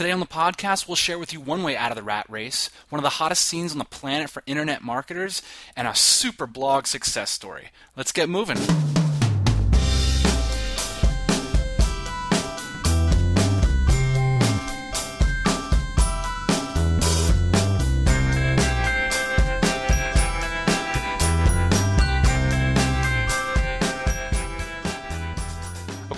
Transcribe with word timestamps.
Today 0.00 0.12
on 0.12 0.20
the 0.20 0.24
podcast, 0.24 0.88
we'll 0.88 0.96
share 0.96 1.18
with 1.18 1.34
you 1.34 1.40
one 1.40 1.62
way 1.62 1.76
out 1.76 1.90
of 1.90 1.94
the 1.94 2.02
rat 2.02 2.24
race, 2.30 2.70
one 2.88 2.98
of 2.98 3.02
the 3.02 3.10
hottest 3.10 3.44
scenes 3.44 3.72
on 3.72 3.78
the 3.78 3.84
planet 3.84 4.30
for 4.30 4.42
internet 4.46 4.82
marketers, 4.82 5.42
and 5.76 5.86
a 5.86 5.94
super 5.94 6.46
blog 6.46 6.86
success 6.86 7.30
story. 7.30 7.68
Let's 7.98 8.10
get 8.10 8.30
moving. 8.30 8.56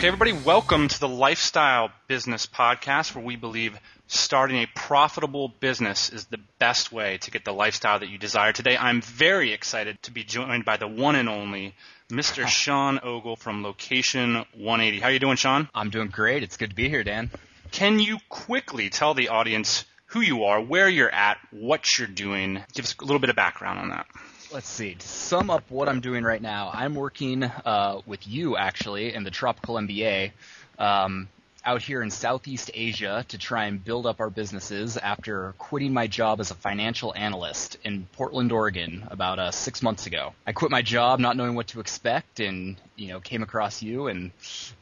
Okay, 0.03 0.09
everybody, 0.09 0.33
welcome 0.33 0.89
to 0.89 0.99
the 0.99 1.07
Lifestyle 1.07 1.93
Business 2.09 2.45
Podcast, 2.45 3.15
where 3.15 3.25
we 3.25 3.37
believe 3.37 3.79
starting 4.09 4.57
a 4.57 4.67
profitable 4.75 5.47
business 5.47 6.11
is 6.11 6.25
the 6.25 6.41
best 6.59 6.91
way 6.91 7.19
to 7.19 7.31
get 7.31 7.45
the 7.45 7.53
lifestyle 7.53 8.01
that 8.01 8.09
you 8.09 8.19
desire. 8.19 8.53
Today, 8.53 8.77
I'm 8.77 9.01
very 9.01 9.53
excited 9.53 10.03
to 10.03 10.11
be 10.11 10.25
joined 10.25 10.65
by 10.65 10.77
the 10.77 10.89
one 10.89 11.15
and 11.15 11.29
only 11.29 11.77
Mr. 12.11 12.45
Sean 12.49 12.99
Ogle 13.01 13.37
from 13.37 13.63
Location 13.63 14.45
180. 14.55 14.99
How 14.99 15.07
are 15.07 15.13
you 15.13 15.21
doing, 15.21 15.37
Sean? 15.37 15.69
I'm 15.73 15.91
doing 15.91 16.09
great. 16.09 16.43
It's 16.43 16.57
good 16.57 16.71
to 16.71 16.75
be 16.75 16.89
here, 16.89 17.05
Dan. 17.05 17.31
Can 17.71 18.01
you 18.01 18.19
quickly 18.29 18.91
tell 18.91 19.15
the 19.15 19.29
audience 19.29 19.85
who 20.07 20.21
you 20.21 20.43
are, 20.47 20.61
where 20.61 20.89
you're 20.89 21.15
at, 21.15 21.39
what 21.53 21.97
you're 21.97 22.09
doing? 22.09 22.61
Give 22.75 22.85
us 22.85 22.97
a 23.01 23.05
little 23.05 23.21
bit 23.21 23.31
of 23.31 23.37
background 23.37 23.79
on 23.79 23.91
that 23.91 24.09
let's 24.53 24.69
see. 24.69 24.95
To 24.95 25.09
sum 25.09 25.51
up 25.51 25.65
what 25.71 25.89
I'm 25.89 26.01
doing 26.01 26.25
right 26.25 26.43
now, 26.43 26.71
I'm 26.73 26.95
working 26.95 27.43
uh, 27.43 28.01
with 28.07 28.27
you 28.29 28.57
actually 28.57 29.15
in 29.15 29.25
the 29.25 29.31
Tropical 29.31 29.77
MBA. 29.77 30.33
Um, 30.79 31.29
out 31.65 31.81
here 31.81 32.03
in 32.03 32.11
Southeast 32.11 32.73
Asia 32.75 33.25
to 33.29 33.39
try 33.39 33.67
and 33.67 33.83
build 33.83 34.05
up 34.05 34.21
our 34.21 34.31
businesses 34.31 34.97
after 34.97 35.55
quitting 35.59 35.93
my 35.93 36.09
job 36.09 36.41
as 36.41 36.51
a 36.51 36.55
financial 36.55 37.15
analyst 37.15 37.79
in 37.85 38.07
Portland, 38.13 38.51
Oregon, 38.51 39.07
about 39.11 39.39
uh, 39.39 39.53
six 39.53 39.81
months 39.81 40.07
ago. 40.07 40.35
I 40.45 40.53
quit 40.53 40.73
my 40.73 40.83
job 40.83 41.21
not 41.21 41.37
knowing 41.37 41.55
what 41.55 41.69
to 41.69 41.81
expect, 41.81 42.41
and 42.41 42.77
you 42.97 43.09
know 43.09 43.21
came 43.21 43.43
across 43.43 43.83
you, 43.83 44.07
and 44.07 44.31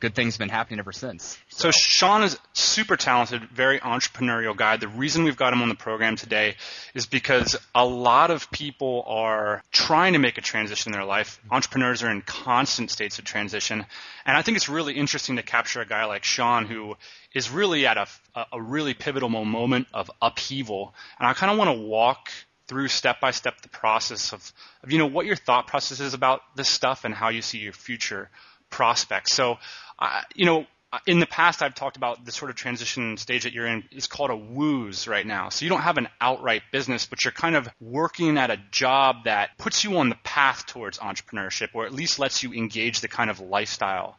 good 0.00 0.14
things 0.14 0.34
have 0.34 0.38
been 0.38 0.48
happening 0.48 0.78
ever 0.78 0.92
since. 0.92 1.38
So 1.48 1.70
Sean 1.70 2.22
is 2.22 2.38
super 2.52 2.96
talented, 2.96 3.44
very 3.50 3.80
entrepreneurial 3.80 4.56
guy. 4.56 4.76
The 4.76 4.88
reason 4.88 5.24
we've 5.24 5.36
got 5.36 5.52
him 5.52 5.62
on 5.62 5.68
the 5.68 5.74
program 5.74 6.16
today 6.16 6.56
is 6.94 7.06
because 7.06 7.56
a 7.74 7.84
lot 7.84 8.30
of 8.30 8.50
people 8.50 9.04
are 9.06 9.62
trying 9.72 10.14
to 10.14 10.18
make 10.18 10.38
a 10.38 10.40
transition 10.40 10.92
in 10.92 10.98
their 10.98 11.06
life. 11.06 11.40
Entrepreneurs 11.50 12.02
are 12.02 12.10
in 12.10 12.22
constant 12.22 12.90
states 12.90 13.18
of 13.18 13.24
transition. 13.24 13.84
And 14.26 14.36
I 14.36 14.42
think 14.42 14.56
it's 14.56 14.68
really 14.68 14.94
interesting 14.94 15.36
to 15.36 15.42
capture 15.42 15.80
a 15.80 15.86
guy 15.86 16.04
like 16.04 16.24
Sean 16.24 16.66
who 16.66 16.96
is 17.34 17.50
really 17.50 17.86
at 17.86 17.96
a, 17.96 18.06
a 18.52 18.60
really 18.60 18.94
pivotal 18.94 19.28
moment 19.28 19.86
of 19.92 20.10
upheaval. 20.20 20.94
And 21.18 21.26
I 21.26 21.32
kind 21.32 21.50
of 21.52 21.58
want 21.58 21.76
to 21.76 21.82
walk 21.82 22.30
through 22.70 22.86
step 22.86 23.20
by 23.20 23.32
step 23.32 23.60
the 23.62 23.68
process 23.68 24.32
of, 24.32 24.52
of, 24.84 24.92
you 24.92 24.98
know, 24.98 25.08
what 25.08 25.26
your 25.26 25.34
thought 25.34 25.66
process 25.66 25.98
is 25.98 26.14
about 26.14 26.40
this 26.54 26.68
stuff 26.68 27.04
and 27.04 27.12
how 27.12 27.28
you 27.28 27.42
see 27.42 27.58
your 27.58 27.72
future 27.72 28.30
prospects. 28.70 29.32
So, 29.32 29.58
uh, 29.98 30.22
you 30.36 30.46
know, 30.46 30.66
in 31.04 31.18
the 31.18 31.26
past, 31.26 31.62
I've 31.62 31.74
talked 31.74 31.96
about 31.96 32.24
the 32.24 32.30
sort 32.30 32.48
of 32.48 32.56
transition 32.56 33.16
stage 33.16 33.42
that 33.42 33.52
you're 33.52 33.66
in 33.66 33.82
is 33.90 34.06
called 34.06 34.30
a 34.30 34.36
wooz 34.36 35.08
right 35.08 35.26
now. 35.26 35.48
So 35.48 35.64
you 35.64 35.68
don't 35.68 35.80
have 35.80 35.98
an 35.98 36.06
outright 36.20 36.62
business, 36.70 37.06
but 37.06 37.24
you're 37.24 37.32
kind 37.32 37.56
of 37.56 37.68
working 37.80 38.38
at 38.38 38.50
a 38.50 38.58
job 38.70 39.24
that 39.24 39.58
puts 39.58 39.82
you 39.82 39.98
on 39.98 40.08
the 40.08 40.18
path 40.22 40.64
towards 40.66 40.98
entrepreneurship, 40.98 41.70
or 41.74 41.86
at 41.86 41.92
least 41.92 42.20
lets 42.20 42.44
you 42.44 42.52
engage 42.52 43.00
the 43.00 43.08
kind 43.08 43.30
of 43.30 43.40
lifestyle 43.40 44.16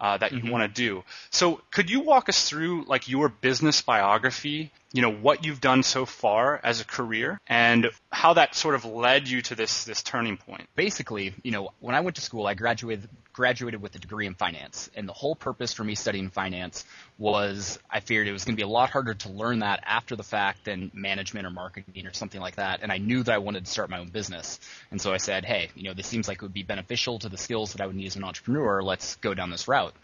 uh, 0.00 0.18
that 0.18 0.32
you 0.32 0.38
mm-hmm. 0.38 0.50
want 0.50 0.74
to 0.74 0.82
do. 0.82 1.04
So 1.30 1.60
could 1.70 1.88
you 1.88 2.00
walk 2.00 2.28
us 2.28 2.48
through 2.48 2.84
like 2.86 3.08
your 3.08 3.28
business 3.28 3.80
biography? 3.80 4.72
You 4.92 5.02
know 5.02 5.12
what 5.12 5.44
you've 5.44 5.60
done 5.60 5.82
so 5.82 6.04
far 6.04 6.60
as 6.62 6.80
a 6.80 6.84
career, 6.84 7.40
and 7.46 7.90
how 8.10 8.34
that 8.34 8.54
sort 8.54 8.74
of 8.74 8.84
led 8.84 9.26
you 9.26 9.40
to 9.42 9.54
this 9.54 9.84
this 9.84 10.02
turning 10.02 10.36
point. 10.36 10.68
Basically, 10.76 11.34
you 11.42 11.50
know, 11.50 11.70
when 11.80 11.94
I 11.94 12.00
went 12.00 12.16
to 12.16 12.22
school, 12.22 12.46
I 12.46 12.54
graduated 12.54 13.08
graduated 13.32 13.80
with 13.80 13.94
a 13.94 13.98
degree 13.98 14.26
in 14.26 14.34
finance, 14.34 14.90
and 14.94 15.08
the 15.08 15.12
whole 15.12 15.34
purpose 15.34 15.72
for 15.72 15.84
me 15.84 15.94
studying 15.94 16.28
finance 16.28 16.84
was 17.16 17.78
I 17.90 18.00
feared 18.00 18.28
it 18.28 18.32
was 18.32 18.44
going 18.44 18.54
to 18.54 18.60
be 18.60 18.64
a 18.64 18.68
lot 18.68 18.90
harder 18.90 19.14
to 19.14 19.30
learn 19.30 19.60
that 19.60 19.82
after 19.86 20.16
the 20.16 20.22
fact 20.22 20.66
than 20.66 20.90
management 20.92 21.46
or 21.46 21.50
marketing 21.50 22.06
or 22.06 22.12
something 22.12 22.40
like 22.40 22.56
that. 22.56 22.80
And 22.82 22.92
I 22.92 22.98
knew 22.98 23.22
that 23.22 23.32
I 23.32 23.38
wanted 23.38 23.64
to 23.64 23.70
start 23.70 23.88
my 23.88 23.98
own 23.98 24.08
business, 24.08 24.60
and 24.90 25.00
so 25.00 25.12
I 25.12 25.16
said, 25.16 25.46
hey, 25.46 25.70
you 25.74 25.84
know, 25.84 25.94
this 25.94 26.06
seems 26.06 26.28
like 26.28 26.38
it 26.38 26.42
would 26.42 26.52
be 26.52 26.64
beneficial 26.64 27.18
to 27.20 27.30
the 27.30 27.38
skills 27.38 27.72
that 27.72 27.80
I 27.80 27.86
would 27.86 27.96
need 27.96 28.06
as 28.06 28.16
an 28.16 28.24
entrepreneur. 28.24 28.82
Let's 28.82 29.16
go 29.16 29.32
down 29.32 29.50
this 29.50 29.68
route. 29.68 29.94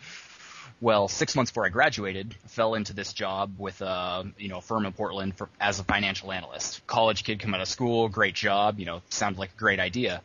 Well, 0.80 1.08
six 1.08 1.34
months 1.34 1.50
before 1.50 1.66
I 1.66 1.70
graduated, 1.70 2.36
fell 2.46 2.74
into 2.74 2.92
this 2.92 3.12
job 3.12 3.56
with 3.58 3.80
a 3.80 4.24
you 4.38 4.48
know 4.48 4.60
firm 4.60 4.86
in 4.86 4.92
Portland 4.92 5.36
for, 5.36 5.48
as 5.60 5.80
a 5.80 5.84
financial 5.84 6.30
analyst. 6.30 6.86
College 6.86 7.24
kid, 7.24 7.40
come 7.40 7.52
out 7.52 7.60
of 7.60 7.66
school, 7.66 8.08
great 8.08 8.34
job, 8.34 8.78
you 8.78 8.86
know, 8.86 9.02
sounded 9.08 9.40
like 9.40 9.50
a 9.56 9.58
great 9.58 9.80
idea. 9.80 10.22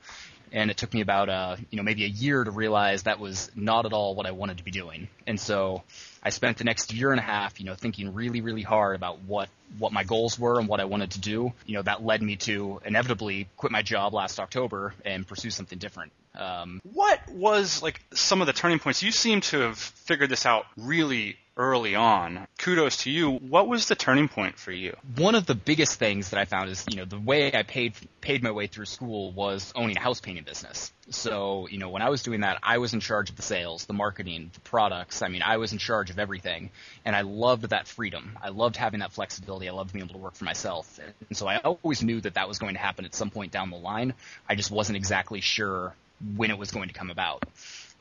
And 0.51 0.69
it 0.69 0.77
took 0.77 0.93
me 0.93 1.01
about 1.01 1.29
uh, 1.29 1.55
you 1.71 1.77
know 1.77 1.83
maybe 1.83 2.05
a 2.05 2.07
year 2.07 2.43
to 2.43 2.51
realize 2.51 3.03
that 3.03 3.19
was 3.19 3.49
not 3.55 3.87
at 3.87 3.93
all 3.93 4.13
what 4.13 4.27
I 4.27 4.31
wanted 4.31 4.59
to 4.59 4.63
be 4.63 4.69
doing. 4.69 5.07
And 5.25 5.39
so 5.39 5.81
I 6.21 6.29
spent 6.29 6.59
the 6.59 6.65
next 6.65 6.93
year 6.93 7.09
and 7.09 7.19
a 7.19 7.23
half, 7.23 7.59
you 7.59 7.65
know, 7.65 7.73
thinking 7.73 8.13
really, 8.13 8.41
really 8.41 8.61
hard 8.61 8.95
about 8.95 9.23
what 9.23 9.49
what 9.79 9.91
my 9.91 10.03
goals 10.03 10.37
were 10.37 10.59
and 10.59 10.67
what 10.67 10.79
I 10.79 10.85
wanted 10.85 11.11
to 11.11 11.19
do. 11.19 11.51
You 11.65 11.77
know, 11.77 11.81
that 11.81 12.05
led 12.05 12.21
me 12.21 12.35
to 12.35 12.79
inevitably 12.85 13.47
quit 13.57 13.71
my 13.71 13.81
job 13.81 14.13
last 14.13 14.39
October 14.39 14.93
and 15.03 15.27
pursue 15.27 15.49
something 15.49 15.79
different. 15.79 16.11
Um, 16.35 16.81
what 16.83 17.19
was 17.29 17.83
like 17.83 18.01
some 18.13 18.41
of 18.41 18.47
the 18.47 18.53
turning 18.53 18.79
points? 18.79 19.03
You 19.03 19.11
seem 19.11 19.41
to 19.41 19.59
have 19.59 19.77
figured 19.77 20.29
this 20.29 20.45
out 20.45 20.65
really 20.77 21.37
early 21.55 21.95
on. 21.95 22.47
Kudos 22.57 22.97
to 23.03 23.11
you. 23.11 23.31
What 23.31 23.67
was 23.67 23.87
the 23.87 23.95
turning 23.95 24.27
point 24.27 24.57
for 24.57 24.71
you? 24.71 24.95
One 25.17 25.35
of 25.35 25.45
the 25.45 25.55
biggest 25.55 25.99
things 25.99 26.31
that 26.31 26.39
I 26.39 26.45
found 26.45 26.69
is, 26.69 26.85
you 26.89 26.97
know, 26.97 27.05
the 27.05 27.19
way 27.19 27.53
I 27.53 27.63
paid 27.63 27.93
paid 28.21 28.41
my 28.41 28.51
way 28.51 28.67
through 28.67 28.85
school 28.85 29.31
was 29.31 29.71
owning 29.75 29.97
a 29.97 29.99
house 29.99 30.19
painting 30.19 30.43
business. 30.43 30.91
So, 31.09 31.67
you 31.69 31.77
know, 31.77 31.89
when 31.89 32.01
I 32.01 32.09
was 32.09 32.23
doing 32.23 32.41
that, 32.41 32.59
I 32.63 32.77
was 32.77 32.93
in 32.93 33.01
charge 33.01 33.29
of 33.29 33.35
the 33.35 33.41
sales, 33.41 33.85
the 33.85 33.93
marketing, 33.93 34.51
the 34.53 34.61
products. 34.61 35.21
I 35.21 35.27
mean, 35.27 35.41
I 35.43 35.57
was 35.57 35.73
in 35.73 35.77
charge 35.77 36.09
of 36.09 36.17
everything, 36.17 36.71
and 37.05 37.15
I 37.15 37.21
loved 37.21 37.69
that 37.69 37.87
freedom. 37.87 38.37
I 38.41 38.49
loved 38.49 38.77
having 38.77 39.01
that 39.01 39.11
flexibility. 39.11 39.67
I 39.67 39.73
loved 39.73 39.93
being 39.93 40.05
able 40.05 40.15
to 40.15 40.21
work 40.21 40.35
for 40.35 40.45
myself. 40.45 40.99
And 41.27 41.37
so 41.37 41.45
I 41.45 41.57
always 41.57 42.01
knew 42.01 42.21
that 42.21 42.35
that 42.35 42.47
was 42.47 42.57
going 42.57 42.73
to 42.73 42.79
happen 42.79 43.05
at 43.05 43.13
some 43.13 43.29
point 43.29 43.51
down 43.51 43.69
the 43.69 43.77
line. 43.77 44.13
I 44.47 44.55
just 44.55 44.71
wasn't 44.71 44.95
exactly 44.95 45.41
sure 45.41 45.93
when 46.35 46.51
it 46.51 46.57
was 46.57 46.71
going 46.71 46.87
to 46.87 46.93
come 46.93 47.09
about. 47.09 47.43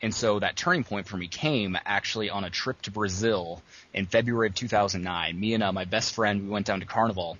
And 0.03 0.13
so 0.13 0.41
that 0.41 0.57
turning 0.57 0.83
point 0.83 1.07
for 1.07 1.17
me 1.17 1.29
came 1.29 1.79
actually 1.85 2.29
on 2.29 2.43
a 2.43 2.51
trip 2.51 2.83
to 2.83 2.91
Brazil 2.91 3.63
in 3.95 4.07
February 4.07 4.49
of 4.49 4.55
2009. 4.55 5.39
Me 5.39 5.55
and 5.55 5.63
uh, 5.63 5.73
my 5.73 5.85
best 5.85 6.15
friend, 6.15 6.43
we 6.43 6.49
went 6.49 6.67
down 6.67 6.81
to 6.81 6.87
Carnival 6.87 7.39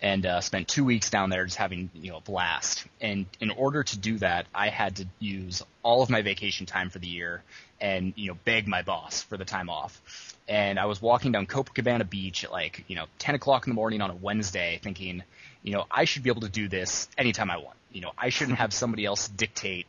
and 0.00 0.24
uh, 0.24 0.40
spent 0.40 0.68
two 0.68 0.84
weeks 0.84 1.10
down 1.10 1.28
there 1.28 1.44
just 1.44 1.58
having 1.58 1.90
you 1.94 2.10
know 2.10 2.18
a 2.18 2.20
blast. 2.20 2.86
And 3.00 3.26
in 3.40 3.50
order 3.50 3.82
to 3.82 3.98
do 3.98 4.18
that, 4.18 4.46
I 4.54 4.68
had 4.68 4.96
to 4.96 5.06
use 5.18 5.62
all 5.82 6.02
of 6.02 6.08
my 6.08 6.22
vacation 6.22 6.66
time 6.66 6.88
for 6.90 6.98
the 6.98 7.08
year 7.08 7.42
and 7.80 8.12
you 8.16 8.28
know 8.28 8.38
beg 8.44 8.68
my 8.68 8.82
boss 8.82 9.22
for 9.22 9.36
the 9.36 9.44
time 9.44 9.68
off. 9.68 10.00
And 10.48 10.78
I 10.78 10.86
was 10.86 11.02
walking 11.02 11.32
down 11.32 11.46
Copacabana 11.46 12.08
Beach 12.08 12.44
at 12.44 12.52
like 12.52 12.84
you 12.88 12.96
know 12.96 13.06
10 13.18 13.34
o'clock 13.34 13.66
in 13.66 13.70
the 13.70 13.74
morning 13.74 14.00
on 14.00 14.10
a 14.10 14.16
Wednesday, 14.16 14.80
thinking, 14.82 15.24
you 15.62 15.72
know, 15.72 15.84
I 15.90 16.04
should 16.04 16.22
be 16.22 16.30
able 16.30 16.42
to 16.42 16.48
do 16.48 16.68
this 16.68 17.08
anytime 17.18 17.50
I 17.50 17.58
want. 17.58 17.76
You 17.92 18.02
know, 18.02 18.12
I 18.16 18.28
shouldn't 18.28 18.58
have 18.58 18.72
somebody 18.72 19.04
else 19.04 19.28
dictate 19.28 19.86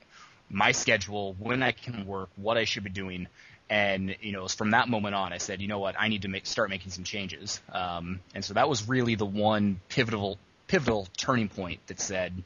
my 0.50 0.72
schedule, 0.72 1.36
when 1.40 1.64
I 1.64 1.72
can 1.72 2.06
work, 2.06 2.30
what 2.36 2.58
I 2.58 2.66
should 2.66 2.84
be 2.84 2.90
doing. 2.90 3.28
And 3.70 4.16
you 4.22 4.32
know, 4.32 4.48
from 4.48 4.72
that 4.72 4.90
moment 4.90 5.16
on, 5.16 5.32
I 5.32 5.38
said, 5.38 5.62
you 5.62 5.68
know 5.68 5.80
what, 5.80 5.96
I 5.98 6.08
need 6.08 6.24
to 6.24 6.28
make, 6.28 6.46
start 6.46 6.70
making 6.70 6.92
some 6.92 7.04
changes. 7.04 7.62
Um, 7.72 8.20
and 8.34 8.44
so 8.44 8.56
that 8.56 8.68
was 8.68 8.88
really 8.88 9.16
the 9.16 9.26
one 9.26 9.80
pivotal 9.90 10.40
pivotal 10.70 11.08
turning 11.18 11.50
point 11.50 11.80
that 11.88 12.00
said, 12.00 12.44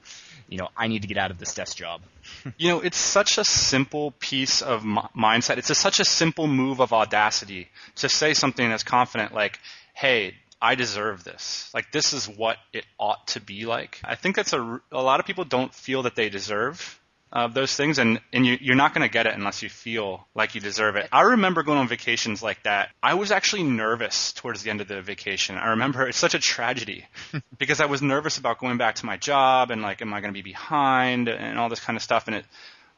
you 0.47 0.57
know, 0.57 0.69
I 0.75 0.87
need 0.87 1.03
to 1.03 1.07
get 1.07 1.17
out 1.17 1.29
of 1.29 1.37
this 1.37 1.53
desk 1.53 1.77
job. 1.77 2.01
you 2.57 2.69
know, 2.69 2.79
it's 2.79 2.97
such 2.97 3.37
a 3.37 3.43
simple 3.43 4.11
piece 4.19 4.61
of 4.61 4.81
m- 4.81 5.07
mindset. 5.15 5.57
It's 5.57 5.69
a, 5.69 5.75
such 5.75 5.99
a 5.99 6.05
simple 6.05 6.47
move 6.47 6.79
of 6.79 6.93
audacity 6.93 7.69
to 7.97 8.09
say 8.09 8.33
something 8.33 8.67
that's 8.67 8.83
confident, 8.83 9.33
like, 9.33 9.59
"Hey, 9.93 10.35
I 10.61 10.75
deserve 10.75 11.23
this. 11.23 11.69
Like 11.73 11.91
this 11.91 12.13
is 12.13 12.27
what 12.27 12.57
it 12.71 12.85
ought 12.97 13.27
to 13.29 13.41
be 13.41 13.65
like." 13.65 13.99
I 14.03 14.15
think 14.15 14.35
that's 14.35 14.53
a 14.53 14.81
a 14.91 15.03
lot 15.03 15.19
of 15.19 15.25
people 15.25 15.45
don't 15.45 15.73
feel 15.73 16.03
that 16.03 16.15
they 16.15 16.29
deserve 16.29 16.99
of 17.33 17.55
those 17.55 17.75
things, 17.75 17.97
and, 17.97 18.21
and 18.31 18.45
you, 18.45 18.59
you're 18.61 18.75
not 18.75 18.93
going 18.93 19.05
to 19.05 19.11
get 19.11 19.25
it 19.25 19.33
unless 19.33 19.63
you 19.63 19.69
feel 19.69 20.25
like 20.35 20.53
you 20.53 20.61
deserve 20.61 20.95
it. 20.95 21.09
I 21.11 21.21
remember 21.21 21.63
going 21.63 21.79
on 21.79 21.87
vacations 21.87 22.43
like 22.43 22.61
that. 22.63 22.89
I 23.01 23.15
was 23.15 23.31
actually 23.31 23.63
nervous 23.63 24.33
towards 24.33 24.61
the 24.61 24.69
end 24.69 24.81
of 24.81 24.87
the 24.87 25.01
vacation. 25.01 25.57
I 25.57 25.71
remember 25.71 26.07
it's 26.07 26.17
such 26.17 26.35
a 26.35 26.39
tragedy 26.39 27.07
because 27.57 27.81
I 27.81 27.87
was 27.87 28.03
nervous 28.03 28.37
about 28.37 28.59
going 28.59 28.77
back 28.77 28.95
to 28.95 29.07
my 29.07 29.17
job 29.17 29.71
and 29.71 29.81
like, 29.81 30.03
am 30.03 30.13
I 30.13 30.21
going 30.21 30.31
to 30.31 30.37
be 30.37 30.43
behind 30.43 31.27
and 31.27 31.57
all 31.57 31.69
this 31.69 31.79
kind 31.79 31.97
of 31.97 32.03
stuff. 32.03 32.27
And 32.27 32.35
it, 32.35 32.45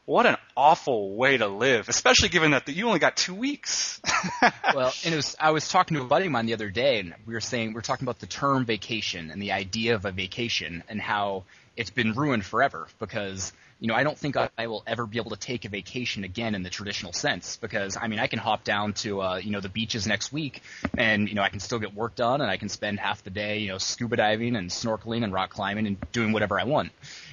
what 0.04 0.26
an 0.26 0.36
awful 0.54 1.16
way 1.16 1.38
to 1.38 1.48
live, 1.48 1.88
especially 1.88 2.28
given 2.28 2.50
that 2.50 2.68
you 2.68 2.86
only 2.86 2.98
got 2.98 3.16
two 3.16 3.34
weeks. 3.34 4.02
well, 4.74 4.92
and 5.02 5.14
it 5.14 5.16
was, 5.16 5.34
I 5.40 5.52
was 5.52 5.66
talking 5.66 5.96
to 5.96 6.02
a 6.02 6.06
buddy 6.06 6.26
of 6.26 6.32
mine 6.32 6.44
the 6.44 6.52
other 6.52 6.68
day, 6.68 7.00
and 7.00 7.14
we 7.24 7.32
were 7.32 7.40
saying 7.40 7.68
we 7.68 7.74
were 7.74 7.80
talking 7.80 8.04
about 8.04 8.18
the 8.18 8.26
term 8.26 8.66
vacation 8.66 9.30
and 9.30 9.40
the 9.40 9.52
idea 9.52 9.94
of 9.94 10.04
a 10.04 10.12
vacation 10.12 10.84
and 10.90 11.00
how 11.00 11.44
it's 11.74 11.90
been 11.90 12.12
ruined 12.12 12.44
forever 12.44 12.86
because 12.98 13.52
you 13.78 13.88
know, 13.88 13.94
I 13.94 14.04
don't 14.04 14.16
think 14.16 14.36
I, 14.36 14.48
I 14.56 14.68
will 14.68 14.82
ever 14.86 15.06
be 15.06 15.18
able 15.18 15.30
to 15.32 15.36
take 15.36 15.66
a 15.66 15.68
vacation 15.68 16.24
again 16.24 16.54
in 16.54 16.62
the 16.62 16.70
traditional 16.70 17.12
sense 17.12 17.58
because 17.58 17.96
I 18.00 18.08
mean, 18.08 18.18
I 18.18 18.26
can 18.26 18.38
hop 18.38 18.64
down 18.64 18.94
to 18.94 19.20
uh, 19.20 19.36
you 19.36 19.50
know 19.50 19.60
the 19.60 19.68
beaches 19.68 20.06
next 20.06 20.32
week, 20.32 20.62
and 20.96 21.28
you 21.28 21.34
know 21.34 21.42
I 21.42 21.50
can 21.50 21.60
still 21.60 21.78
get 21.78 21.94
work 21.94 22.14
done, 22.14 22.40
and 22.40 22.50
I 22.50 22.56
can 22.56 22.70
spend 22.70 22.98
half 22.98 23.22
the 23.22 23.30
day 23.30 23.58
you 23.58 23.68
know 23.68 23.78
scuba 23.78 24.16
diving 24.16 24.56
and 24.56 24.70
snorkeling 24.70 25.24
and 25.24 25.32
rock 25.32 25.50
climbing 25.50 25.86
and 25.86 25.96
doing 26.12 26.32
whatever 26.32 26.58
I 26.58 26.64
want. 26.64 26.90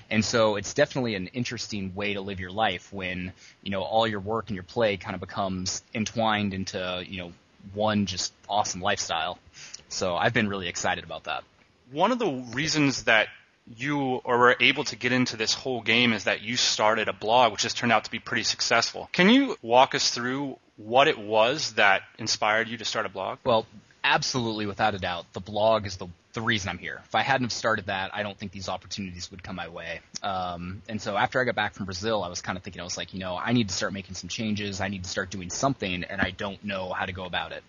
And 0.09 0.23
so 0.23 0.57
it's 0.57 0.73
definitely 0.73 1.15
an 1.15 1.27
interesting 1.27 1.95
way 1.95 2.13
to 2.13 2.21
live 2.21 2.39
your 2.39 2.51
life 2.51 2.91
when 2.91 3.31
you 3.61 3.71
know 3.71 3.81
all 3.81 4.05
your 4.05 4.19
work 4.19 4.49
and 4.49 4.55
your 4.55 4.63
play 4.63 4.97
kind 4.97 5.15
of 5.15 5.21
becomes 5.21 5.81
entwined 5.93 6.53
into 6.53 7.03
you 7.07 7.19
know 7.19 7.31
one 7.73 8.05
just 8.05 8.33
awesome 8.49 8.81
lifestyle. 8.81 9.39
So 9.87 10.17
I've 10.17 10.33
been 10.33 10.49
really 10.49 10.67
excited 10.67 11.05
about 11.05 11.23
that. 11.25 11.45
One 11.91 12.11
of 12.11 12.19
the 12.19 12.43
reasons 12.53 13.03
that 13.03 13.29
you 13.67 14.21
or 14.23 14.37
were 14.37 14.55
able 14.59 14.83
to 14.85 14.95
get 14.95 15.11
into 15.11 15.37
this 15.37 15.53
whole 15.53 15.81
game 15.81 16.13
is 16.13 16.25
that 16.25 16.41
you 16.41 16.57
started 16.57 17.07
a 17.07 17.13
blog, 17.13 17.51
which 17.51 17.63
has 17.63 17.73
turned 17.73 17.91
out 17.91 18.05
to 18.05 18.11
be 18.11 18.19
pretty 18.19 18.43
successful. 18.43 19.09
Can 19.13 19.29
you 19.29 19.57
walk 19.61 19.95
us 19.95 20.09
through 20.09 20.57
what 20.77 21.07
it 21.07 21.17
was 21.17 21.73
that 21.73 22.01
inspired 22.17 22.67
you 22.67 22.77
to 22.77 22.85
start 22.85 23.05
a 23.05 23.09
blog? 23.09 23.39
Well, 23.43 23.65
absolutely, 24.03 24.65
without 24.65 24.95
a 24.95 24.99
doubt, 24.99 25.25
the 25.33 25.39
blog 25.39 25.85
is 25.85 25.97
the 25.97 26.07
the 26.33 26.41
reason 26.41 26.69
I'm 26.69 26.79
here. 26.79 27.01
If 27.05 27.13
I 27.13 27.21
hadn't 27.21 27.45
have 27.45 27.51
started 27.51 27.85
that, 27.85 28.09
I 28.13 28.23
don't 28.23 28.35
think 28.35 28.51
these 28.51 28.67
opportunities 28.67 29.29
would 29.29 29.43
come 29.43 29.55
my 29.55 29.69
way. 29.69 30.01
Um, 30.23 30.81
and 30.89 30.99
so 30.99 31.15
after 31.15 31.39
I 31.39 31.43
got 31.43 31.53
back 31.53 31.75
from 31.75 31.85
Brazil, 31.85 32.23
I 32.23 32.27
was 32.27 32.41
kind 32.41 32.57
of 32.57 32.63
thinking, 32.63 32.81
I 32.81 32.83
was 32.83 32.97
like, 32.97 33.13
you 33.13 33.19
know, 33.19 33.37
I 33.37 33.53
need 33.53 33.69
to 33.69 33.75
start 33.75 33.93
making 33.93 34.15
some 34.15 34.29
changes. 34.29 34.81
I 34.81 34.87
need 34.87 35.03
to 35.03 35.09
start 35.09 35.29
doing 35.29 35.51
something, 35.51 36.03
and 36.03 36.19
I 36.19 36.31
don't 36.31 36.63
know 36.63 36.91
how 36.91 37.05
to 37.05 37.11
go 37.11 37.25
about 37.25 37.51
it. 37.51 37.63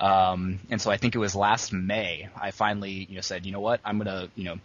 Um, 0.00 0.60
and 0.70 0.80
so 0.80 0.90
I 0.90 0.96
think 0.96 1.16
it 1.16 1.18
was 1.18 1.34
last 1.34 1.72
May 1.72 2.28
I 2.40 2.50
finally, 2.52 3.06
you 3.10 3.16
know, 3.16 3.20
said, 3.20 3.44
you 3.44 3.52
know 3.52 3.60
what, 3.60 3.80
I'm 3.84 3.98
gonna, 3.98 4.28
you 4.36 4.44
know, 4.44 4.58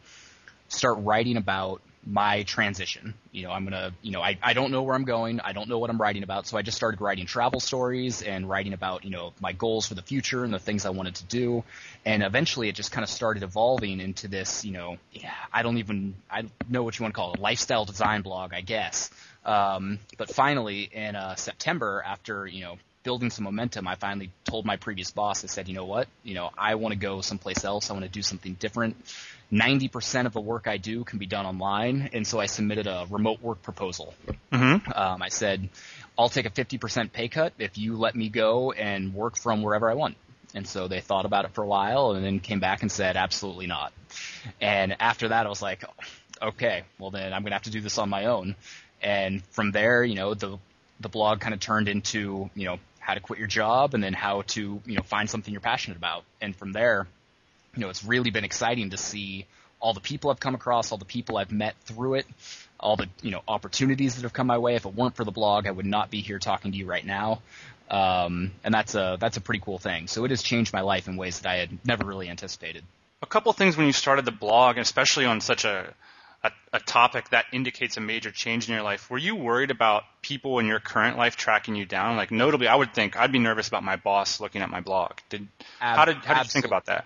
start 0.74 0.98
writing 1.02 1.38
about 1.38 1.82
my 2.06 2.44
transition. 2.44 3.14
You 3.32 3.44
know, 3.44 3.52
I'm 3.52 3.64
gonna, 3.64 3.94
you 4.02 4.12
know, 4.12 4.22
I, 4.22 4.38
I 4.42 4.54
don't 4.54 4.72
know 4.72 4.84
where 4.84 4.96
I'm 4.96 5.06
going. 5.06 5.40
I 5.40 5.54
don't 5.54 5.70
know 5.70 5.80
what 5.80 5.90
I'm 5.90 6.02
writing 6.02 6.24
about. 6.24 6.48
So 6.48 6.58
I 6.58 6.62
just 6.62 6.76
started 6.76 7.00
writing 7.00 7.26
travel 7.26 7.60
stories 7.60 8.22
and 8.22 8.50
writing 8.50 8.74
about, 8.74 9.06
you 9.06 9.10
know, 9.10 9.34
my 9.40 9.54
goals 9.54 9.88
for 9.88 9.96
the 9.96 10.02
future 10.02 10.44
and 10.44 10.54
the 10.54 10.60
things 10.60 10.86
I 10.86 10.90
wanted 10.90 11.16
to 11.16 11.26
do. 11.26 11.64
And 12.06 12.22
eventually 12.22 12.68
it 12.68 12.76
just 12.76 12.92
kind 12.92 13.04
of 13.04 13.10
started 13.10 13.44
evolving 13.44 14.02
into 14.02 14.28
this, 14.28 14.66
you 14.66 14.74
know, 14.74 14.98
I 15.52 15.64
don't 15.64 15.78
even, 15.78 16.16
I 16.30 16.44
know 16.70 16.84
what 16.84 17.00
you 17.00 17.04
want 17.04 17.14
to 17.14 17.18
call 17.18 17.34
it, 17.34 17.40
lifestyle 17.40 17.86
design 17.86 18.22
blog, 18.22 18.54
I 18.54 18.62
guess. 18.62 19.10
Um, 19.46 20.00
but 20.18 20.30
finally 20.30 20.90
in 20.92 21.16
uh, 21.16 21.36
September 21.36 22.04
after, 22.06 22.46
you 22.48 22.62
know, 22.62 22.78
building 23.04 23.30
some 23.30 23.44
momentum, 23.44 23.88
I 23.88 23.96
finally 23.96 24.32
told 24.46 24.66
my 24.66 24.78
previous 24.78 25.12
boss, 25.12 25.44
I 25.44 25.48
said, 25.48 25.68
you 25.68 25.76
know 25.76 25.86
what, 25.86 26.08
you 26.24 26.34
know, 26.34 26.50
I 26.58 26.76
want 26.76 26.94
to 26.94 27.00
go 27.00 27.22
someplace 27.22 27.64
else. 27.64 27.90
I 27.90 27.94
want 27.94 28.06
to 28.06 28.12
do 28.12 28.22
something 28.22 28.54
different. 28.54 28.96
90% 29.52 30.26
of 30.26 30.34
the 30.34 30.42
work 30.42 30.68
I 30.68 30.78
do 30.78 31.04
can 31.04 31.20
be 31.20 31.26
done 31.26 31.46
online. 31.46 32.10
And 32.14 32.26
so 32.26 32.40
I 32.40 32.48
submitted 32.48 32.88
a 32.88 33.06
remote 33.10 33.42
work 33.42 33.62
proposal. 33.62 34.14
Mm-hmm. 34.52 34.92
Um, 34.92 35.22
I 35.22 35.30
said, 35.30 35.70
I'll 36.18 36.30
take 36.30 36.46
a 36.46 36.50
50% 36.50 37.12
pay 37.12 37.28
cut 37.28 37.54
if 37.60 37.78
you 37.78 37.96
let 37.96 38.16
me 38.16 38.30
go 38.30 38.72
and 38.72 39.14
work 39.14 39.38
from 39.38 39.62
wherever 39.62 39.90
I 39.90 39.94
want. 39.94 40.16
And 40.56 40.68
so 40.68 40.88
they 40.88 41.02
thought 41.02 41.26
about 41.26 41.46
it 41.46 41.54
for 41.54 41.64
a 41.64 41.68
while 41.68 42.12
and 42.12 42.24
then 42.24 42.40
came 42.40 42.60
back 42.60 42.82
and 42.82 42.92
said, 42.92 43.18
absolutely 43.18 43.68
not. 43.68 43.92
And 44.62 44.96
after 45.00 45.30
that, 45.30 45.46
I 45.46 45.50
was 45.50 45.62
like, 45.62 45.84
okay, 46.42 46.84
well 47.00 47.12
then 47.12 47.34
I'm 47.34 47.42
going 47.42 47.52
to 47.52 47.56
have 47.56 47.64
to 47.64 47.72
do 47.72 47.82
this 47.82 47.98
on 47.98 48.10
my 48.10 48.26
own. 48.26 48.56
And 49.02 49.44
from 49.48 49.72
there, 49.72 50.04
you 50.04 50.16
know, 50.16 50.34
the, 50.34 50.58
the 51.00 51.10
blog 51.10 51.40
kind 51.40 51.54
of 51.54 51.60
turned 51.60 51.90
into, 51.90 52.50
you 52.56 52.66
know, 52.66 52.78
how 53.04 53.14
to 53.14 53.20
quit 53.20 53.38
your 53.38 53.48
job 53.48 53.94
and 53.94 54.04
then 54.04 54.14
how 54.14 54.44
to, 54.44 54.82
you 54.86 54.96
know, 54.96 55.04
find 55.04 55.30
something 55.30 55.52
you're 55.52 55.62
passionate 55.62 55.98
about. 55.98 56.24
And 56.42 56.56
from 56.56 56.72
there, 56.72 57.06
you 57.76 57.82
know, 57.82 57.90
it's 57.90 58.04
really 58.06 58.32
been 58.32 58.46
exciting 58.46 58.92
to 58.92 58.98
see 58.98 59.46
all 59.80 59.94
the 59.94 60.00
people 60.00 60.32
I've 60.32 60.40
come 60.40 60.56
across, 60.56 60.92
all 60.92 60.98
the 60.98 61.06
people 61.06 61.36
I've 61.38 61.52
met 61.52 61.76
through 61.86 62.16
it, 62.16 62.26
all 62.80 62.96
the, 62.96 63.08
you 63.22 63.32
know, 63.32 63.42
opportunities 63.46 64.16
that 64.16 64.22
have 64.22 64.32
come 64.32 64.48
my 64.48 64.58
way. 64.58 64.76
If 64.76 64.86
it 64.86 64.96
weren't 64.96 65.16
for 65.16 65.26
the 65.26 65.32
blog, 65.32 65.68
I 65.68 65.72
would 65.72 65.86
not 65.86 66.10
be 66.10 66.22
here 66.22 66.40
talking 66.40 66.72
to 66.72 66.78
you 66.78 66.86
right 66.86 67.06
now. 67.06 67.42
Um, 67.92 68.52
and 68.64 68.74
that's 68.74 68.96
a, 68.96 69.18
that's 69.20 69.36
a 69.36 69.42
pretty 69.42 69.60
cool 69.60 69.78
thing. 69.78 70.08
So 70.08 70.24
it 70.24 70.32
has 70.32 70.42
changed 70.42 70.72
my 70.72 70.82
life 70.82 71.10
in 71.10 71.18
ways 71.18 71.40
that 71.40 71.50
I 71.50 71.58
had 71.58 71.78
never 71.86 72.06
really 72.06 72.30
anticipated. 72.30 72.84
A 73.22 73.26
couple 73.26 73.52
things 73.52 73.76
when 73.76 73.86
you 73.86 73.94
started 73.94 74.24
the 74.24 74.32
blog, 74.32 74.78
especially 74.78 75.26
on 75.26 75.42
such 75.42 75.66
a, 75.66 75.94
a, 76.44 76.52
a, 76.74 76.80
topic 76.80 77.30
that 77.30 77.46
indicates 77.52 77.98
a 77.98 78.02
major 78.02 78.32
change 78.32 78.68
in 78.68 78.74
your 78.74 78.84
life, 78.84 79.10
were 79.10 79.18
you 79.18 79.36
worried 79.36 79.72
about 79.72 80.04
people 80.22 80.60
in 80.60 80.66
your 80.66 80.80
current 80.80 81.18
life 81.18 81.36
tracking 81.36 81.76
you 81.76 81.86
down? 81.86 82.18
Like 82.18 82.32
notably, 82.32 82.68
I 82.68 82.76
would 82.76 82.94
think 82.94 83.16
I'd 83.18 83.32
be 83.32 83.40
nervous 83.40 83.68
about 83.68 83.84
my 83.84 83.96
boss 83.96 84.40
looking 84.40 84.62
at 84.62 84.70
my 84.70 84.82
blog. 84.82 85.14
Did 85.30 85.48
Ab- 85.82 85.98
how 85.98 86.06
did 86.06 86.18
how 86.18 86.36
did 86.36 86.46
you 86.46 86.52
think 86.52 86.66
about 86.66 86.86
that? 86.86 87.06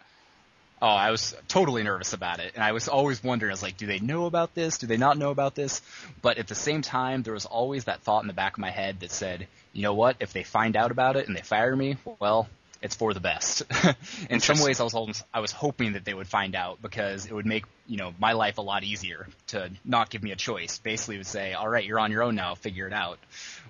Oh, 0.79 0.87
I 0.87 1.09
was 1.09 1.35
totally 1.47 1.81
nervous 1.81 2.13
about 2.13 2.39
it, 2.39 2.51
and 2.53 2.63
I 2.63 2.71
was 2.71 2.87
always 2.87 3.23
wondering. 3.23 3.49
I 3.49 3.53
was 3.53 3.63
like, 3.63 3.77
do 3.77 3.87
they 3.87 3.97
know 3.97 4.27
about 4.27 4.53
this? 4.53 4.77
Do 4.77 4.85
they 4.85 4.97
not 4.97 5.17
know 5.17 5.31
about 5.31 5.55
this? 5.55 5.81
But 6.21 6.37
at 6.37 6.47
the 6.47 6.55
same 6.55 6.83
time, 6.83 7.23
there 7.23 7.33
was 7.33 7.47
always 7.47 7.85
that 7.85 8.01
thought 8.01 8.21
in 8.21 8.27
the 8.27 8.33
back 8.33 8.53
of 8.53 8.59
my 8.59 8.69
head 8.69 8.99
that 8.99 9.09
said, 9.11 9.47
you 9.73 9.81
know 9.81 9.95
what? 9.95 10.17
If 10.19 10.33
they 10.33 10.43
find 10.43 10.75
out 10.75 10.91
about 10.91 11.15
it 11.15 11.27
and 11.27 11.35
they 11.35 11.41
fire 11.41 11.75
me, 11.75 11.97
well, 12.19 12.47
it's 12.81 12.95
for 12.95 13.13
the 13.13 13.19
best. 13.19 13.63
in 14.29 14.39
some 14.39 14.59
ways, 14.59 14.79
I 14.79 14.83
was 14.83 15.23
I 15.33 15.39
was 15.39 15.51
hoping 15.51 15.93
that 15.93 16.05
they 16.05 16.13
would 16.13 16.27
find 16.27 16.55
out 16.55 16.81
because 16.81 17.25
it 17.25 17.33
would 17.33 17.45
make 17.45 17.65
you 17.87 17.97
know 17.97 18.13
my 18.19 18.33
life 18.33 18.57
a 18.57 18.61
lot 18.61 18.83
easier 18.83 19.27
to 19.47 19.69
not 19.83 20.09
give 20.09 20.23
me 20.23 20.31
a 20.31 20.35
choice. 20.35 20.79
Basically, 20.79 21.17
would 21.17 21.27
say, 21.27 21.53
all 21.53 21.67
right, 21.67 21.83
you're 21.83 21.99
on 21.99 22.11
your 22.11 22.23
own 22.23 22.35
now, 22.35 22.55
figure 22.55 22.87
it 22.87 22.93
out. 22.93 23.19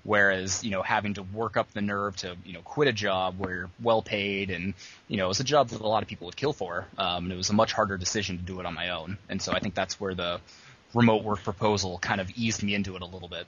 Whereas 0.04 0.64
you 0.64 0.72
know 0.72 0.82
having 0.82 1.16
to 1.16 1.24
work 1.24 1.58
up 1.58 1.72
the 1.74 1.82
nerve 1.82 2.16
to 2.18 2.36
you 2.46 2.54
know 2.54 2.62
quit 2.62 2.88
a 2.88 2.94
job 2.94 3.36
where 3.38 3.54
you're 3.54 3.70
well 3.82 4.02
paid 4.02 4.50
and 4.50 4.74
you 5.08 5.18
know 5.18 5.30
it's 5.30 5.40
a 5.40 5.46
job 5.46 5.70
that 5.70 5.82
a 5.82 5.88
lot 5.88 6.04
of 6.04 6.10
people 6.10 6.26
would 6.26 6.36
kill 6.36 6.54
for, 6.54 6.86
um, 6.98 7.26
and 7.26 7.34
it 7.34 7.38
was 7.38 7.50
a 7.50 7.54
much 7.54 7.74
harder 7.74 7.98
decision 7.98 8.38
to 8.38 8.44
do 8.44 8.60
it 8.60 8.66
on 8.66 8.74
my 8.74 8.90
own. 8.90 9.18
And 9.30 9.42
so 9.42 9.52
I 9.54 9.60
think 9.60 9.76
that's 9.76 10.00
where 10.00 10.16
the 10.16 10.40
remote 10.94 11.24
work 11.24 11.44
proposal 11.44 11.98
kind 12.00 12.22
of 12.22 12.30
eased 12.36 12.64
me 12.64 12.74
into 12.74 12.96
it 12.96 13.02
a 13.02 13.06
little 13.06 13.28
bit. 13.28 13.48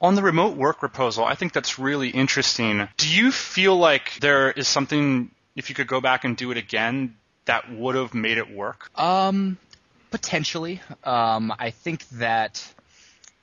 On 0.00 0.14
the 0.14 0.22
remote 0.22 0.56
work 0.56 0.78
proposal, 0.80 1.24
I 1.24 1.34
think 1.34 1.52
that's 1.52 1.78
really 1.78 2.08
interesting. 2.08 2.88
Do 2.96 3.08
you 3.08 3.30
feel 3.30 3.76
like 3.76 4.18
there 4.20 4.50
is 4.50 4.66
something, 4.68 5.30
if 5.54 5.68
you 5.68 5.74
could 5.74 5.86
go 5.86 6.00
back 6.00 6.24
and 6.24 6.36
do 6.36 6.50
it 6.50 6.56
again, 6.56 7.16
that 7.44 7.70
would 7.70 7.94
have 7.94 8.14
made 8.14 8.38
it 8.38 8.50
work? 8.50 8.90
Um, 8.98 9.58
potentially. 10.10 10.80
Um, 11.04 11.52
I 11.58 11.70
think 11.70 12.08
that 12.10 12.66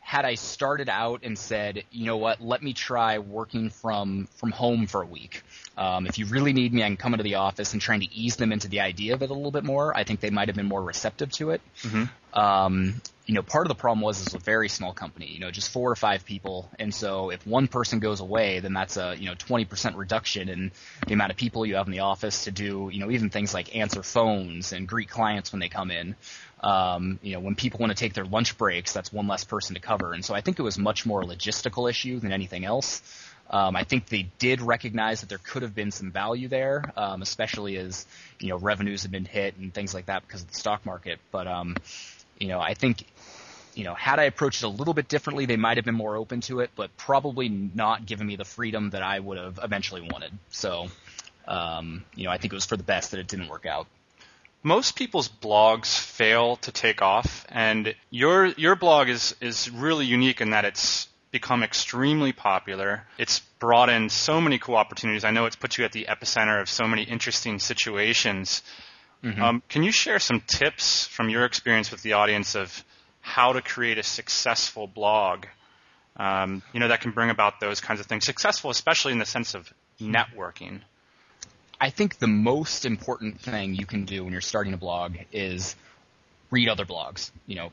had 0.10 0.26
I 0.26 0.34
started 0.34 0.90
out 0.90 1.20
and 1.22 1.38
said, 1.38 1.84
you 1.92 2.08
know 2.08 2.18
what, 2.18 2.42
let 2.42 2.64
me 2.64 2.74
try 2.74 3.20
working 3.20 3.70
from 3.70 4.28
from 4.38 4.50
home 4.50 4.88
for 4.88 5.04
a 5.04 5.06
week. 5.06 5.44
Um, 5.78 6.08
if 6.08 6.18
you 6.18 6.26
really 6.26 6.52
need 6.52 6.74
me, 6.74 6.82
I 6.82 6.88
can 6.88 6.98
come 6.98 7.14
into 7.14 7.24
the 7.24 7.36
office 7.36 7.74
and 7.74 7.82
trying 7.82 8.00
to 8.00 8.12
ease 8.12 8.36
them 8.36 8.52
into 8.52 8.68
the 8.68 8.80
idea 8.80 9.14
of 9.14 9.22
it 9.22 9.30
a 9.30 9.34
little 9.36 9.52
bit 9.52 9.64
more. 9.64 9.96
I 9.96 10.04
think 10.06 10.20
they 10.20 10.32
might 10.32 10.48
have 10.48 10.56
been 10.56 10.66
more 10.66 10.82
receptive 10.82 11.32
to 11.34 11.52
it. 11.52 11.62
Mm-hmm. 11.84 12.40
Um, 12.40 13.02
you 13.28 13.36
know, 13.36 13.44
part 13.44 13.68
of 13.68 13.70
the 13.70 13.76
problem 13.76 14.02
was 14.02 14.24
it's 14.24 14.34
a 14.34 14.40
very 14.40 14.68
small 14.68 14.92
company, 14.92 15.28
you 15.28 15.40
know, 15.40 15.52
just 15.52 15.72
four 15.72 15.92
or 15.92 15.96
five 15.96 16.26
people. 16.26 16.68
And 16.80 16.92
so 16.92 17.30
if 17.30 17.46
one 17.46 17.68
person 17.68 18.00
goes 18.00 18.20
away, 18.22 18.60
then 18.60 18.74
that's 18.74 18.98
a, 18.98 19.16
you 19.16 19.28
know, 19.28 19.36
20% 19.36 19.96
reduction 19.96 20.50
in 20.50 20.72
the 21.06 21.14
amount 21.14 21.30
of 21.30 21.38
people 21.38 21.64
you 21.68 21.76
have 21.76 21.86
in 21.86 21.92
the 21.92 22.00
office 22.00 22.46
to 22.46 22.52
do, 22.52 22.90
you 22.92 23.00
know, 23.00 23.12
even 23.12 23.30
things 23.30 23.54
like 23.54 23.76
answer 23.76 24.02
phones 24.02 24.74
and 24.74 24.88
greet 24.88 25.10
clients 25.10 25.52
when 25.52 25.60
they 25.60 25.70
come 25.70 25.92
in. 25.92 26.16
Um, 26.62 27.20
you 27.22 27.34
know, 27.34 27.40
when 27.40 27.56
people 27.56 27.80
want 27.80 27.92
to 27.92 27.96
take 27.96 28.14
their 28.14 28.26
lunch 28.26 28.58
breaks, 28.58 28.92
that's 28.92 29.14
one 29.14 29.28
less 29.28 29.44
person 29.44 29.76
to 29.76 29.82
cover. 29.82 30.14
And 30.14 30.24
so 30.26 30.34
I 30.34 30.42
think 30.42 30.60
it 30.60 30.64
was 30.64 30.78
much 30.78 31.06
more 31.06 31.22
a 31.22 31.26
logistical 31.26 31.90
issue 31.90 32.20
than 32.20 32.32
anything 32.34 32.66
else. 32.66 33.02
Um, 33.50 33.76
I 33.76 33.84
think 33.84 34.08
they 34.08 34.30
did 34.38 34.62
recognize 34.62 35.22
that 35.22 35.30
there 35.30 35.40
could 35.40 35.64
have 35.64 35.74
been 35.74 35.92
some 35.92 36.12
value 36.12 36.48
there, 36.48 36.94
um, 36.96 37.22
especially 37.22 37.78
as 37.78 38.06
you 38.40 38.50
know 38.50 38.58
revenues 38.58 39.04
have 39.04 39.12
been 39.12 39.26
hit 39.26 39.58
and 39.58 39.74
things 39.74 39.94
like 39.94 40.06
that 40.06 40.28
because 40.28 40.42
of 40.42 40.50
the 40.50 40.56
stock 40.56 40.86
market. 40.86 41.20
But 41.32 41.48
um, 41.48 41.78
you 42.38 42.48
know, 42.48 42.60
I 42.60 42.76
think 42.76 43.06
you 43.74 43.86
know, 43.86 43.94
had 43.94 44.20
I 44.20 44.24
approached 44.24 44.62
it 44.62 44.66
a 44.66 44.70
little 44.70 44.94
bit 44.94 45.08
differently, 45.08 45.46
they 45.46 45.56
might 45.56 45.78
have 45.78 45.86
been 45.86 45.96
more 45.96 46.16
open 46.16 46.42
to 46.42 46.60
it, 46.60 46.72
but 46.76 46.96
probably 46.98 47.50
not 47.50 48.06
given 48.06 48.28
me 48.28 48.36
the 48.36 48.46
freedom 48.46 48.90
that 48.92 49.02
I 49.02 49.20
would 49.20 49.38
have 49.38 49.60
eventually 49.64 50.02
wanted. 50.02 50.34
So, 50.50 50.88
um, 51.48 52.04
you 52.16 52.26
know, 52.26 52.32
I 52.32 52.38
think 52.38 52.52
it 52.52 52.56
was 52.58 52.66
for 52.66 52.78
the 52.78 52.84
best 52.84 53.12
that 53.12 53.20
it 53.20 53.28
didn't 53.28 53.48
work 53.48 53.66
out 53.66 53.88
most 54.64 54.96
people's 54.96 55.30
blogs 55.30 55.98
fail 55.98 56.58
to 56.58 56.72
take 56.72 57.02
off, 57.02 57.46
and 57.50 57.96
your 58.10 58.48
your 58.48 58.76
blog 58.76 59.10
is 59.10 59.36
is 59.42 59.70
really 59.70 60.06
unique 60.06 60.42
in 60.42 60.52
that 60.52 60.66
it's 60.66 61.08
become 61.32 61.64
extremely 61.64 62.34
popular. 62.34 63.06
It's 63.18 63.40
brought 63.60 63.90
in 63.90 64.10
so 64.10 64.42
many 64.42 64.58
cool 64.58 64.76
opportunities. 64.76 65.24
I 65.24 65.32
know 65.32 65.46
it's 65.46 65.56
put 65.56 65.78
you 65.78 65.86
at 65.86 65.92
the 65.92 66.08
epicenter 66.10 66.60
of 66.60 66.70
so 66.70 66.88
many 66.88 67.04
interesting 67.04 67.60
situations. 67.60 68.64
Mm-hmm. 69.24 69.42
Um, 69.42 69.64
can 69.70 69.84
you 69.84 69.92
share 69.92 70.20
some 70.20 70.42
tips 70.42 71.06
from 71.06 71.30
your 71.30 71.46
experience 71.46 71.92
with 71.92 72.02
the 72.02 72.14
audience 72.14 72.56
of 72.56 72.84
how 73.22 73.54
to 73.54 73.62
create 73.62 73.98
a 73.98 74.04
successful 74.04 74.88
blog? 74.88 75.46
Um, 76.18 76.64
you 76.74 76.80
know 76.80 76.88
that 76.90 77.02
can 77.02 77.12
bring 77.12 77.30
about 77.30 77.60
those 77.60 77.80
kinds 77.80 78.00
of 78.00 78.08
things. 78.08 78.26
Successful, 78.26 78.72
especially 78.72 79.14
in 79.14 79.20
the 79.20 79.26
sense 79.26 79.54
of 79.54 79.72
networking. 80.02 80.82
I 81.82 81.90
think 81.90 82.20
the 82.20 82.28
most 82.28 82.86
important 82.86 83.40
thing 83.40 83.74
you 83.74 83.86
can 83.86 84.06
do 84.06 84.24
when 84.24 84.34
you're 84.34 84.42
starting 84.42 84.74
a 84.74 84.78
blog 84.78 85.16
is 85.32 85.76
read 86.52 86.68
other 86.68 86.86
blogs. 86.86 87.32
You 87.48 87.56
know, 87.56 87.72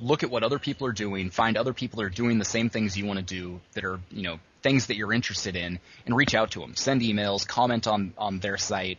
look 0.00 0.22
at 0.22 0.30
what 0.30 0.42
other 0.44 0.58
people 0.58 0.86
are 0.86 0.92
doing, 0.92 1.30
find 1.30 1.56
other 1.56 1.72
people 1.72 2.00
are 2.00 2.10
doing 2.10 2.38
the 2.38 2.44
same 2.44 2.70
things 2.70 2.96
you 2.96 3.06
want 3.06 3.18
to 3.18 3.24
do 3.24 3.60
that 3.72 3.84
are, 3.84 3.98
you 4.10 4.22
know, 4.22 4.38
things 4.62 4.86
that 4.86 4.96
you're 4.96 5.12
interested 5.12 5.56
in 5.56 5.78
and 6.06 6.16
reach 6.16 6.34
out 6.34 6.52
to 6.52 6.60
them. 6.60 6.76
Send 6.76 7.00
emails, 7.00 7.46
comment 7.46 7.86
on, 7.86 8.12
on 8.18 8.38
their 8.38 8.58
site. 8.58 8.98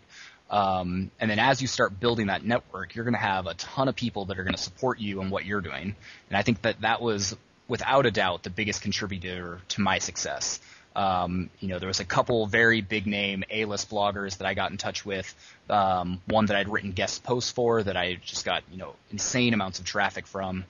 Um, 0.49 1.11
and 1.19 1.29
then 1.29 1.39
as 1.39 1.61
you 1.61 1.67
start 1.67 1.99
building 1.99 2.27
that 2.27 2.43
network, 2.43 2.95
you're 2.95 3.05
going 3.05 3.13
to 3.13 3.19
have 3.19 3.45
a 3.45 3.53
ton 3.53 3.87
of 3.87 3.95
people 3.95 4.25
that 4.25 4.39
are 4.39 4.43
going 4.43 4.55
to 4.55 4.61
support 4.61 4.99
you 4.99 5.21
and 5.21 5.31
what 5.31 5.45
you're 5.45 5.61
doing. 5.61 5.95
And 6.29 6.37
I 6.37 6.41
think 6.41 6.63
that 6.63 6.81
that 6.81 7.01
was 7.01 7.35
without 7.67 8.05
a 8.05 8.11
doubt 8.11 8.43
the 8.43 8.49
biggest 8.49 8.81
contributor 8.81 9.61
to 9.69 9.81
my 9.81 9.99
success. 9.99 10.59
Um, 10.99 11.49
you 11.61 11.69
know, 11.69 11.79
there 11.79 11.87
was 11.87 12.01
a 12.01 12.05
couple 12.05 12.45
very 12.45 12.81
big 12.81 13.07
name 13.07 13.45
A-list 13.49 13.89
bloggers 13.89 14.37
that 14.39 14.45
I 14.45 14.53
got 14.53 14.71
in 14.71 14.77
touch 14.77 15.05
with. 15.05 15.33
Um, 15.69 16.19
one 16.25 16.47
that 16.47 16.57
I'd 16.57 16.67
written 16.67 16.91
guest 16.91 17.23
posts 17.23 17.51
for 17.51 17.81
that 17.81 17.95
I 17.95 18.15
just 18.15 18.43
got, 18.43 18.63
you 18.69 18.77
know, 18.77 18.95
insane 19.09 19.53
amounts 19.53 19.79
of 19.79 19.85
traffic 19.85 20.27
from. 20.27 20.65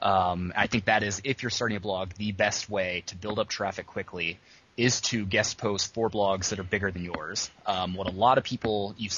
Um, 0.00 0.54
I 0.56 0.66
think 0.66 0.86
that 0.86 1.02
is, 1.02 1.20
if 1.24 1.42
you're 1.42 1.50
starting 1.50 1.76
a 1.76 1.80
blog, 1.80 2.14
the 2.14 2.32
best 2.32 2.70
way 2.70 3.02
to 3.08 3.16
build 3.16 3.38
up 3.38 3.48
traffic 3.48 3.86
quickly 3.86 4.38
is 4.78 5.02
to 5.02 5.26
guest 5.26 5.58
post 5.58 5.92
for 5.92 6.08
blogs 6.08 6.48
that 6.50 6.58
are 6.58 6.64
bigger 6.64 6.90
than 6.90 7.04
yours. 7.04 7.50
Um, 7.66 7.94
what 7.94 8.06
a 8.06 8.12
lot 8.12 8.38
of 8.38 8.44
people 8.44 8.94
you 8.96 9.10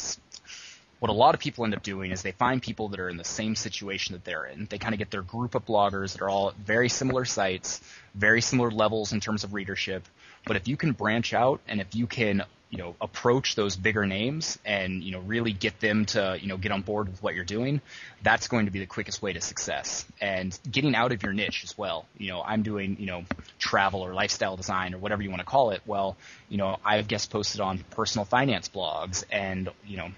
what 0.98 1.10
a 1.10 1.14
lot 1.14 1.34
of 1.34 1.40
people 1.40 1.64
end 1.64 1.74
up 1.74 1.82
doing 1.82 2.10
is 2.10 2.22
they 2.22 2.32
find 2.32 2.60
people 2.60 2.88
that 2.88 3.00
are 3.00 3.08
in 3.08 3.16
the 3.16 3.24
same 3.24 3.54
situation 3.54 4.14
that 4.14 4.24
they're 4.24 4.46
in. 4.46 4.66
They 4.68 4.78
kind 4.78 4.94
of 4.94 4.98
get 4.98 5.10
their 5.10 5.22
group 5.22 5.54
of 5.54 5.64
bloggers 5.64 6.12
that 6.12 6.22
are 6.22 6.28
all 6.28 6.52
very 6.58 6.88
similar 6.88 7.24
sites, 7.24 7.80
very 8.14 8.40
similar 8.40 8.70
levels 8.70 9.12
in 9.12 9.20
terms 9.20 9.44
of 9.44 9.54
readership. 9.54 10.04
But 10.44 10.56
if 10.56 10.66
you 10.66 10.76
can 10.76 10.92
branch 10.92 11.34
out 11.34 11.60
and 11.68 11.80
if 11.80 11.94
you 11.94 12.06
can 12.06 12.44
you 12.70 12.78
know 12.78 12.94
approach 13.00 13.54
those 13.54 13.76
bigger 13.76 14.04
names 14.06 14.58
and 14.64 15.02
you 15.02 15.12
know 15.12 15.20
really 15.20 15.52
get 15.52 15.80
them 15.80 16.04
to 16.04 16.36
you 16.40 16.48
know 16.48 16.56
get 16.56 16.70
on 16.70 16.82
board 16.82 17.08
with 17.08 17.22
what 17.22 17.34
you're 17.34 17.44
doing 17.44 17.80
that's 18.22 18.48
going 18.48 18.66
to 18.66 18.70
be 18.70 18.78
the 18.78 18.86
quickest 18.86 19.22
way 19.22 19.32
to 19.32 19.40
success 19.40 20.04
and 20.20 20.58
getting 20.70 20.94
out 20.94 21.10
of 21.12 21.22
your 21.22 21.32
niche 21.32 21.62
as 21.64 21.78
well 21.78 22.04
you 22.18 22.28
know 22.28 22.42
i'm 22.42 22.62
doing 22.62 22.96
you 23.00 23.06
know 23.06 23.24
travel 23.58 24.02
or 24.02 24.12
lifestyle 24.12 24.56
design 24.56 24.94
or 24.94 24.98
whatever 24.98 25.22
you 25.22 25.30
want 25.30 25.40
to 25.40 25.46
call 25.46 25.70
it 25.70 25.80
well 25.86 26.16
you 26.50 26.58
know 26.58 26.76
i've 26.84 27.08
guest 27.08 27.30
posted 27.30 27.60
on 27.62 27.78
personal 27.90 28.26
finance 28.26 28.68
blogs 28.68 29.24
and 29.30 29.70
you 29.86 29.96
know 29.96 30.10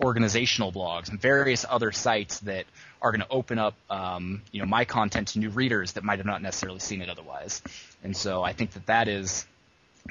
organizational 0.00 0.72
blogs 0.72 1.08
and 1.08 1.20
various 1.20 1.64
other 1.68 1.92
sites 1.92 2.40
that 2.40 2.64
are 3.02 3.10
going 3.10 3.20
to 3.20 3.30
open 3.30 3.58
up 3.58 3.74
um, 3.90 4.42
you 4.52 4.60
know 4.60 4.66
my 4.66 4.84
content 4.84 5.28
to 5.28 5.38
new 5.38 5.50
readers 5.50 5.92
that 5.92 6.04
might 6.04 6.18
have 6.18 6.26
not 6.26 6.42
necessarily 6.42 6.78
seen 6.78 7.02
it 7.02 7.08
otherwise 7.08 7.62
and 8.04 8.16
so 8.16 8.42
i 8.42 8.52
think 8.52 8.72
that 8.72 8.86
that 8.86 9.08
is 9.08 9.46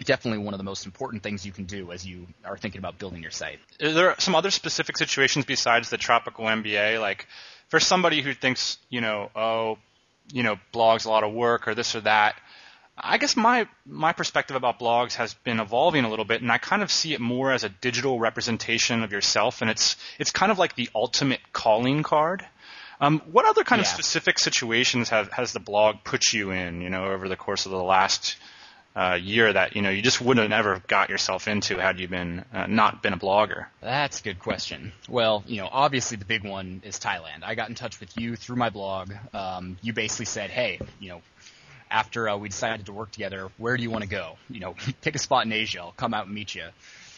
definitely 0.05 0.39
one 0.39 0.53
of 0.53 0.57
the 0.57 0.63
most 0.63 0.85
important 0.85 1.23
things 1.23 1.45
you 1.45 1.51
can 1.51 1.65
do 1.65 1.91
as 1.91 2.05
you 2.05 2.27
are 2.45 2.57
thinking 2.57 2.79
about 2.79 2.99
building 2.99 3.21
your 3.21 3.31
site. 3.31 3.59
Are 3.81 3.91
there 3.91 4.15
some 4.19 4.35
other 4.35 4.51
specific 4.51 4.97
situations 4.97 5.45
besides 5.45 5.89
the 5.89 5.97
tropical 5.97 6.45
MBA? 6.45 7.01
Like 7.01 7.27
for 7.69 7.79
somebody 7.79 8.21
who 8.21 8.33
thinks, 8.33 8.77
you 8.89 9.01
know, 9.01 9.31
oh, 9.35 9.77
you 10.31 10.43
know, 10.43 10.57
blogs 10.73 11.05
a 11.05 11.09
lot 11.09 11.23
of 11.23 11.33
work 11.33 11.67
or 11.67 11.75
this 11.75 11.95
or 11.95 12.01
that. 12.01 12.35
I 12.99 13.17
guess 13.17 13.35
my 13.35 13.67
my 13.85 14.13
perspective 14.13 14.55
about 14.55 14.79
blogs 14.79 15.15
has 15.15 15.33
been 15.33 15.59
evolving 15.59 16.03
a 16.03 16.09
little 16.09 16.25
bit, 16.25 16.41
and 16.41 16.51
I 16.51 16.57
kind 16.57 16.81
of 16.81 16.91
see 16.91 17.13
it 17.13 17.21
more 17.21 17.51
as 17.51 17.63
a 17.63 17.69
digital 17.69 18.19
representation 18.19 19.03
of 19.03 19.11
yourself, 19.11 19.61
and 19.61 19.69
it's 19.69 19.95
it's 20.17 20.31
kind 20.31 20.51
of 20.51 20.57
like 20.57 20.75
the 20.75 20.89
ultimate 20.95 21.41
calling 21.53 22.03
card. 22.03 22.45
Um, 22.99 23.21
what 23.31 23.45
other 23.45 23.63
kind 23.63 23.79
yeah. 23.79 23.83
of 23.83 23.87
specific 23.87 24.39
situations 24.39 25.09
have, 25.09 25.31
has 25.31 25.53
the 25.53 25.59
blog 25.59 25.97
put 26.03 26.33
you 26.33 26.49
in, 26.49 26.81
you 26.81 26.89
know, 26.89 27.05
over 27.05 27.29
the 27.29 27.35
course 27.35 27.67
of 27.67 27.71
the 27.71 27.83
last 27.83 28.37
uh, 28.97 29.13
year 29.13 29.53
that 29.53 29.75
you 29.75 29.83
know 29.83 29.91
you 29.91 30.01
just 30.01 30.19
wouldn't 30.19 30.51
have 30.51 30.59
ever 30.65 30.81
got 30.87 31.09
yourself 31.09 31.47
into 31.47 31.77
had 31.77 31.99
you 31.99 32.07
been 32.07 32.43
uh, 32.51 32.65
not 32.65 33.03
been 33.03 33.13
a 33.13 33.17
blogger? 33.17 33.67
That's 33.79 34.21
a 34.21 34.23
good 34.23 34.39
question. 34.39 34.91
Well, 35.07 35.43
you 35.45 35.61
know, 35.61 35.69
obviously 35.71 36.17
the 36.17 36.25
big 36.25 36.43
one 36.43 36.81
is 36.83 36.99
Thailand. 36.99 37.43
I 37.43 37.53
got 37.53 37.69
in 37.69 37.75
touch 37.75 37.99
with 37.99 38.17
you 38.19 38.35
through 38.35 38.55
my 38.55 38.71
blog. 38.71 39.13
Um, 39.35 39.77
you 39.83 39.93
basically 39.93 40.25
said, 40.25 40.49
"Hey, 40.49 40.79
you 40.99 41.09
know, 41.09 41.21
after 41.89 42.29
uh, 42.29 42.37
we 42.37 42.49
decided 42.49 42.85
to 42.87 42.93
work 42.93 43.11
together, 43.11 43.49
where 43.57 43.77
do 43.77 43.83
you 43.83 43.91
want 43.91 44.03
to 44.03 44.09
go? 44.09 44.37
You 44.49 44.59
know, 44.59 44.75
pick 45.01 45.15
a 45.15 45.19
spot 45.19 45.45
in 45.45 45.51
Asia. 45.51 45.79
I'll 45.79 45.91
come 45.91 46.13
out 46.13 46.25
and 46.25 46.35
meet 46.35 46.55
you." 46.55 46.65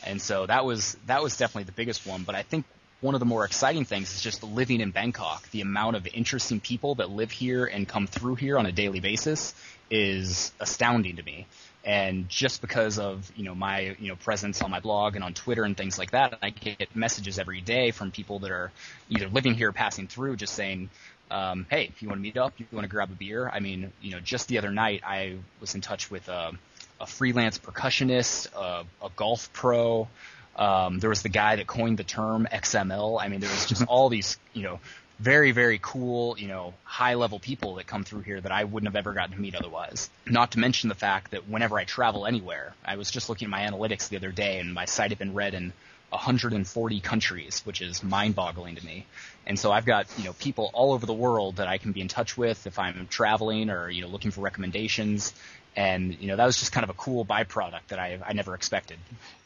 And 0.06 0.22
so 0.22 0.46
that 0.46 0.66
was 0.66 0.98
that 1.08 1.22
was 1.22 1.38
definitely 1.38 1.66
the 1.66 1.74
biggest 1.74 2.06
one. 2.06 2.24
But 2.24 2.36
I 2.36 2.44
think 2.44 2.66
one 3.02 3.16
of 3.16 3.20
the 3.20 3.26
more 3.26 3.46
exciting 3.46 3.86
things 3.86 4.14
is 4.14 4.22
just 4.22 4.44
living 4.44 4.82
in 4.82 4.92
Bangkok. 4.92 5.50
The 5.52 5.62
amount 5.62 5.96
of 5.96 6.08
interesting 6.08 6.60
people 6.60 6.96
that 6.96 7.10
live 7.10 7.32
here 7.32 7.66
and 7.66 7.88
come 7.88 8.08
through 8.08 8.36
here 8.36 8.58
on 8.58 8.66
a 8.66 8.72
daily 8.72 9.00
basis 9.00 9.54
is 9.90 10.52
astounding 10.60 11.16
to 11.16 11.24
me. 11.24 11.48
And 11.86 12.28
just 12.28 12.60
because 12.60 13.00
of 13.00 13.32
you 13.38 13.46
know 13.46 13.56
my 13.56 13.96
you 14.00 14.10
know 14.10 14.16
presence 14.18 14.62
on 14.62 14.70
my 14.70 14.82
blog 14.82 15.16
and 15.16 15.24
on 15.24 15.34
Twitter 15.34 15.64
and 15.64 15.78
things 15.78 15.98
like 15.98 16.12
that, 16.12 16.38
I 16.42 16.50
get 16.50 16.94
messages 16.96 17.40
every 17.40 17.62
day 17.62 17.92
from 17.92 18.12
people 18.12 18.40
that 18.40 18.52
are 18.52 18.72
either 19.10 19.30
living 19.30 19.54
here, 19.54 19.70
or 19.70 19.74
passing 19.74 20.08
through, 20.08 20.36
just 20.36 20.54
saying, 20.54 20.90
um, 21.32 21.66
"Hey, 21.70 21.86
if 21.86 22.02
you 22.02 22.08
want 22.08 22.20
to 22.20 22.24
meet 22.24 22.38
up, 22.38 22.54
you 22.58 22.66
want 22.72 22.86
to 22.86 22.90
grab 22.90 23.10
a 23.12 23.16
beer." 23.16 23.50
I 23.50 23.60
mean, 23.60 23.92
you 24.02 24.12
know, 24.12 24.20
just 24.20 24.48
the 24.48 24.58
other 24.58 24.72
night 24.72 25.02
I 25.06 25.38
was 25.60 25.76
in 25.76 25.82
touch 25.82 26.10
with 26.10 26.28
a, 26.30 26.52
a 27.00 27.06
freelance 27.06 27.58
percussionist, 27.58 28.54
a, 28.54 28.86
a 29.04 29.10
golf 29.16 29.52
pro. 29.54 30.08
Um, 30.56 31.00
there 31.00 31.10
was 31.10 31.22
the 31.22 31.30
guy 31.30 31.56
that 31.56 31.68
coined 31.68 31.98
the 31.98 32.04
term 32.04 32.48
XML. 32.52 33.22
I 33.22 33.30
mean, 33.30 33.40
there 33.40 33.50
was 33.50 33.66
just 33.66 33.86
all 33.88 34.10
these, 34.10 34.38
you 34.54 34.64
know, 34.64 34.80
very, 35.20 35.52
very 35.52 35.80
cool, 35.82 36.38
you 36.40 36.48
know, 36.48 36.74
high 36.84 37.16
level 37.16 37.40
people 37.40 37.76
that 37.76 37.88
come 37.88 38.04
through 38.04 38.22
here 38.22 38.40
that 38.40 38.52
I 38.52 38.64
wouldn't 38.64 38.88
have 38.88 38.96
ever 38.96 39.14
gotten 39.14 39.36
to 39.36 39.42
meet 39.42 39.54
otherwise. 39.54 40.10
Not 40.26 40.52
to 40.52 40.60
mention 40.60 40.90
the 40.90 40.96
fact 40.96 41.32
that 41.32 41.48
whenever 41.50 41.78
I 41.78 41.84
travel 41.84 42.26
anywhere, 42.26 42.74
I 42.86 42.96
was 42.96 43.12
just 43.12 43.28
looking 43.30 43.48
at 43.48 43.50
my 43.50 43.62
analytics 43.62 44.10
the 44.10 44.16
other 44.16 44.32
day 44.32 44.60
and 44.60 44.74
my 44.74 44.86
site 44.86 45.12
had 45.12 45.20
been 45.20 45.34
read 45.34 45.54
in 45.54 45.74
140 46.10 47.00
countries, 47.00 47.62
which 47.66 47.82
is 47.82 48.04
mind 48.04 48.36
boggling 48.36 48.76
to 48.76 48.86
me. 48.86 49.06
And 49.46 49.58
so 49.58 49.72
I've 49.72 49.86
got, 49.86 50.08
you 50.18 50.26
know, 50.26 50.34
people 50.34 50.70
all 50.74 50.94
over 50.94 51.06
the 51.06 51.14
world 51.14 51.58
that 51.58 51.68
I 51.68 51.78
can 51.78 51.92
be 51.92 52.02
in 52.02 52.08
touch 52.08 52.38
with 52.38 52.68
if 52.68 52.78
I'm 52.78 53.08
traveling 53.08 53.70
or, 53.70 53.90
you 53.90 54.02
know, 54.02 54.08
looking 54.08 54.32
for 54.32 54.42
recommendations. 54.42 55.34
And, 55.76 56.20
you 56.20 56.28
know, 56.28 56.36
that 56.36 56.46
was 56.46 56.58
just 56.58 56.72
kind 56.72 56.84
of 56.84 56.90
a 56.90 56.94
cool 56.94 57.26
byproduct 57.26 57.88
that 57.88 58.00
I, 58.00 58.20
I 58.26 58.34
never 58.34 58.54
expected. 58.54 58.98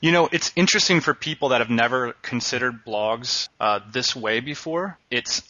You 0.02 0.12
know, 0.12 0.30
it's 0.32 0.52
interesting 0.56 1.00
for 1.00 1.14
people 1.14 1.50
that 1.50 1.62
have 1.62 1.70
never 1.70 2.14
considered 2.22 2.86
blogs 2.86 3.50
uh, 3.60 3.80
this 3.92 4.16
way 4.16 4.40
before. 4.40 4.98
It's 5.12 5.44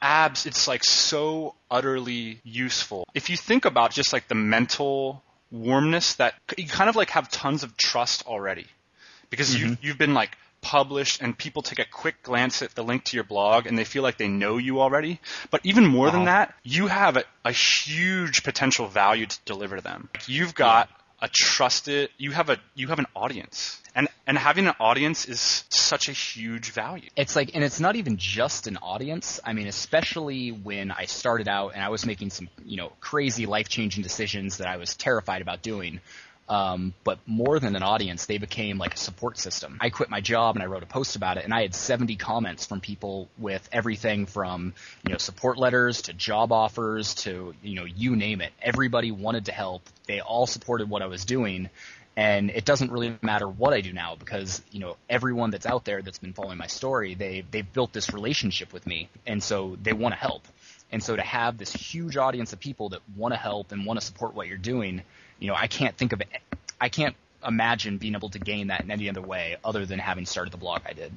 abs, 0.00 0.46
it's 0.46 0.68
like 0.68 0.84
so 0.84 1.54
utterly 1.70 2.40
useful. 2.44 3.06
If 3.14 3.30
you 3.30 3.36
think 3.36 3.64
about 3.64 3.90
just 3.90 4.12
like 4.12 4.28
the 4.28 4.34
mental 4.34 5.22
warmness 5.50 6.14
that 6.14 6.34
you 6.56 6.66
kind 6.66 6.90
of 6.90 6.96
like 6.96 7.10
have 7.10 7.30
tons 7.30 7.62
of 7.62 7.76
trust 7.76 8.26
already 8.26 8.66
because 9.30 9.54
mm-hmm. 9.54 9.68
you've, 9.68 9.84
you've 9.84 9.98
been 9.98 10.14
like 10.14 10.36
published 10.60 11.20
and 11.22 11.36
people 11.36 11.62
take 11.62 11.78
a 11.78 11.84
quick 11.84 12.22
glance 12.22 12.62
at 12.62 12.74
the 12.74 12.82
link 12.82 13.04
to 13.04 13.16
your 13.16 13.24
blog 13.24 13.66
and 13.66 13.78
they 13.78 13.84
feel 13.84 14.02
like 14.02 14.18
they 14.18 14.28
know 14.28 14.56
you 14.56 14.80
already. 14.80 15.20
But 15.50 15.60
even 15.64 15.86
more 15.86 16.08
uh-huh. 16.08 16.16
than 16.16 16.26
that, 16.26 16.54
you 16.62 16.86
have 16.86 17.16
a, 17.16 17.24
a, 17.44 17.52
huge 17.52 18.42
potential 18.42 18.86
value 18.88 19.26
to 19.26 19.38
deliver 19.44 19.76
to 19.76 19.82
them. 19.82 20.08
You've 20.26 20.54
got 20.54 20.88
a 21.20 21.28
trusted, 21.28 22.10
you 22.18 22.32
have 22.32 22.50
a, 22.50 22.58
you 22.74 22.88
have 22.88 22.98
an 22.98 23.06
audience 23.14 23.80
and 23.98 24.08
and 24.28 24.38
having 24.38 24.68
an 24.68 24.74
audience 24.78 25.26
is 25.26 25.64
such 25.70 26.08
a 26.08 26.12
huge 26.12 26.70
value. 26.70 27.08
It's 27.16 27.34
like, 27.34 27.50
and 27.54 27.64
it's 27.64 27.80
not 27.80 27.96
even 27.96 28.16
just 28.16 28.68
an 28.68 28.76
audience. 28.76 29.40
I 29.44 29.54
mean, 29.54 29.66
especially 29.66 30.50
when 30.50 30.92
I 30.92 31.06
started 31.06 31.48
out 31.48 31.72
and 31.74 31.82
I 31.82 31.88
was 31.88 32.06
making 32.06 32.30
some, 32.30 32.48
you 32.64 32.76
know, 32.76 32.92
crazy 33.00 33.46
life 33.46 33.68
changing 33.68 34.04
decisions 34.04 34.58
that 34.58 34.68
I 34.68 34.76
was 34.76 34.94
terrified 34.94 35.42
about 35.42 35.62
doing. 35.62 36.00
Um, 36.48 36.94
but 37.04 37.18
more 37.26 37.60
than 37.60 37.76
an 37.76 37.82
audience, 37.82 38.26
they 38.26 38.38
became 38.38 38.78
like 38.78 38.94
a 38.94 38.96
support 38.96 39.38
system. 39.38 39.76
I 39.80 39.90
quit 39.90 40.08
my 40.08 40.20
job 40.20 40.56
and 40.56 40.62
I 40.62 40.66
wrote 40.66 40.82
a 40.82 40.86
post 40.86 41.14
about 41.14 41.36
it, 41.36 41.44
and 41.44 41.52
I 41.52 41.62
had 41.62 41.74
70 41.74 42.16
comments 42.16 42.64
from 42.64 42.80
people 42.80 43.28
with 43.36 43.68
everything 43.70 44.26
from 44.26 44.72
you 45.04 45.12
know 45.12 45.18
support 45.18 45.58
letters 45.58 46.02
to 46.02 46.14
job 46.14 46.50
offers 46.52 47.14
to 47.16 47.54
you 47.62 47.74
know 47.74 47.84
you 47.84 48.16
name 48.16 48.40
it. 48.40 48.52
Everybody 48.62 49.10
wanted 49.10 49.46
to 49.46 49.52
help. 49.52 49.82
They 50.06 50.20
all 50.20 50.46
supported 50.46 50.88
what 50.88 51.02
I 51.02 51.06
was 51.06 51.26
doing, 51.26 51.68
and 52.18 52.50
it 52.50 52.64
doesn't 52.64 52.90
really 52.90 53.16
matter 53.22 53.46
what 53.46 53.72
I 53.72 53.80
do 53.80 53.92
now 53.92 54.16
because 54.18 54.60
you 54.72 54.80
know 54.80 54.96
everyone 55.08 55.50
that's 55.50 55.66
out 55.66 55.84
there 55.84 56.02
that's 56.02 56.18
been 56.18 56.32
following 56.32 56.58
my 56.58 56.66
story 56.66 57.14
they 57.14 57.44
they've 57.48 57.72
built 57.72 57.92
this 57.92 58.12
relationship 58.12 58.72
with 58.72 58.86
me 58.86 59.08
and 59.24 59.40
so 59.40 59.76
they 59.80 59.92
want 59.92 60.14
to 60.14 60.18
help 60.18 60.42
and 60.90 61.02
so 61.02 61.16
to 61.16 61.22
have 61.22 61.58
this 61.58 61.72
huge 61.72 62.16
audience 62.16 62.52
of 62.52 62.60
people 62.60 62.90
that 62.90 63.00
want 63.16 63.32
to 63.34 63.38
help 63.38 63.72
and 63.72 63.84
want 63.84 63.98
to 64.00 64.04
support 64.04 64.34
what 64.34 64.46
you're 64.46 64.56
doing 64.56 65.02
you 65.38 65.48
know 65.48 65.54
I 65.54 65.66
can't 65.66 65.96
think 65.96 66.12
of 66.12 66.20
it 66.20 66.28
I 66.80 66.88
can't 66.88 67.14
imagine 67.46 67.98
being 67.98 68.14
able 68.14 68.30
to 68.30 68.38
gain 68.38 68.68
that 68.68 68.82
in 68.82 68.90
any 68.90 69.08
other 69.08 69.20
way 69.20 69.56
other 69.64 69.86
than 69.86 69.98
having 69.98 70.26
started 70.26 70.52
the 70.52 70.58
blog 70.58 70.82
I 70.86 70.92
did. 70.92 71.12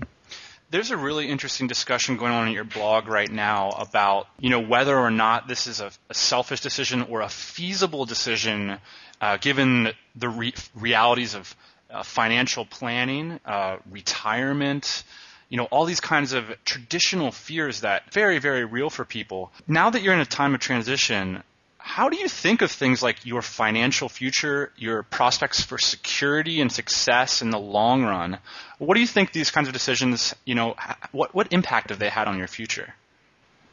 There's 0.69 0.91
a 0.91 0.97
really 0.97 1.27
interesting 1.27 1.67
discussion 1.67 2.15
going 2.15 2.31
on 2.31 2.47
in 2.47 2.53
your 2.53 2.63
blog 2.63 3.07
right 3.07 3.29
now 3.29 3.71
about 3.71 4.27
you 4.39 4.49
know 4.49 4.59
whether 4.59 4.97
or 4.97 5.11
not 5.11 5.47
this 5.47 5.67
is 5.67 5.81
a, 5.81 5.91
a 6.09 6.13
selfish 6.13 6.61
decision 6.61 7.03
or 7.03 7.21
a 7.21 7.29
feasible 7.29 8.05
decision 8.05 8.77
uh, 9.19 9.37
given 9.37 9.91
the 10.15 10.29
re- 10.29 10.53
realities 10.75 11.35
of 11.35 11.55
uh, 11.89 12.03
financial 12.03 12.65
planning, 12.65 13.39
uh, 13.45 13.77
retirement, 13.89 15.03
you 15.51 15.57
know, 15.57 15.65
all 15.65 15.83
these 15.83 15.99
kinds 15.99 16.31
of 16.31 16.45
traditional 16.63 17.29
fears 17.29 17.81
that 17.81 18.11
very, 18.13 18.39
very 18.39 18.63
real 18.63 18.89
for 18.89 19.03
people. 19.03 19.51
Now 19.67 19.89
that 19.89 20.01
you're 20.01 20.13
in 20.13 20.21
a 20.21 20.25
time 20.25 20.55
of 20.55 20.61
transition, 20.61 21.43
how 21.77 22.07
do 22.07 22.15
you 22.15 22.29
think 22.29 22.61
of 22.61 22.71
things 22.71 23.03
like 23.03 23.25
your 23.25 23.41
financial 23.41 24.07
future, 24.07 24.71
your 24.77 25.03
prospects 25.03 25.61
for 25.61 25.77
security 25.77 26.61
and 26.61 26.71
success 26.71 27.41
in 27.41 27.49
the 27.49 27.59
long 27.59 28.03
run? 28.03 28.39
What 28.77 28.95
do 28.95 29.01
you 29.01 29.07
think 29.07 29.33
these 29.33 29.51
kinds 29.51 29.67
of 29.67 29.73
decisions, 29.73 30.33
you 30.45 30.55
know, 30.55 30.75
what, 31.11 31.35
what 31.35 31.51
impact 31.51 31.89
have 31.89 31.99
they 31.99 32.09
had 32.09 32.29
on 32.29 32.37
your 32.37 32.47
future? 32.47 32.93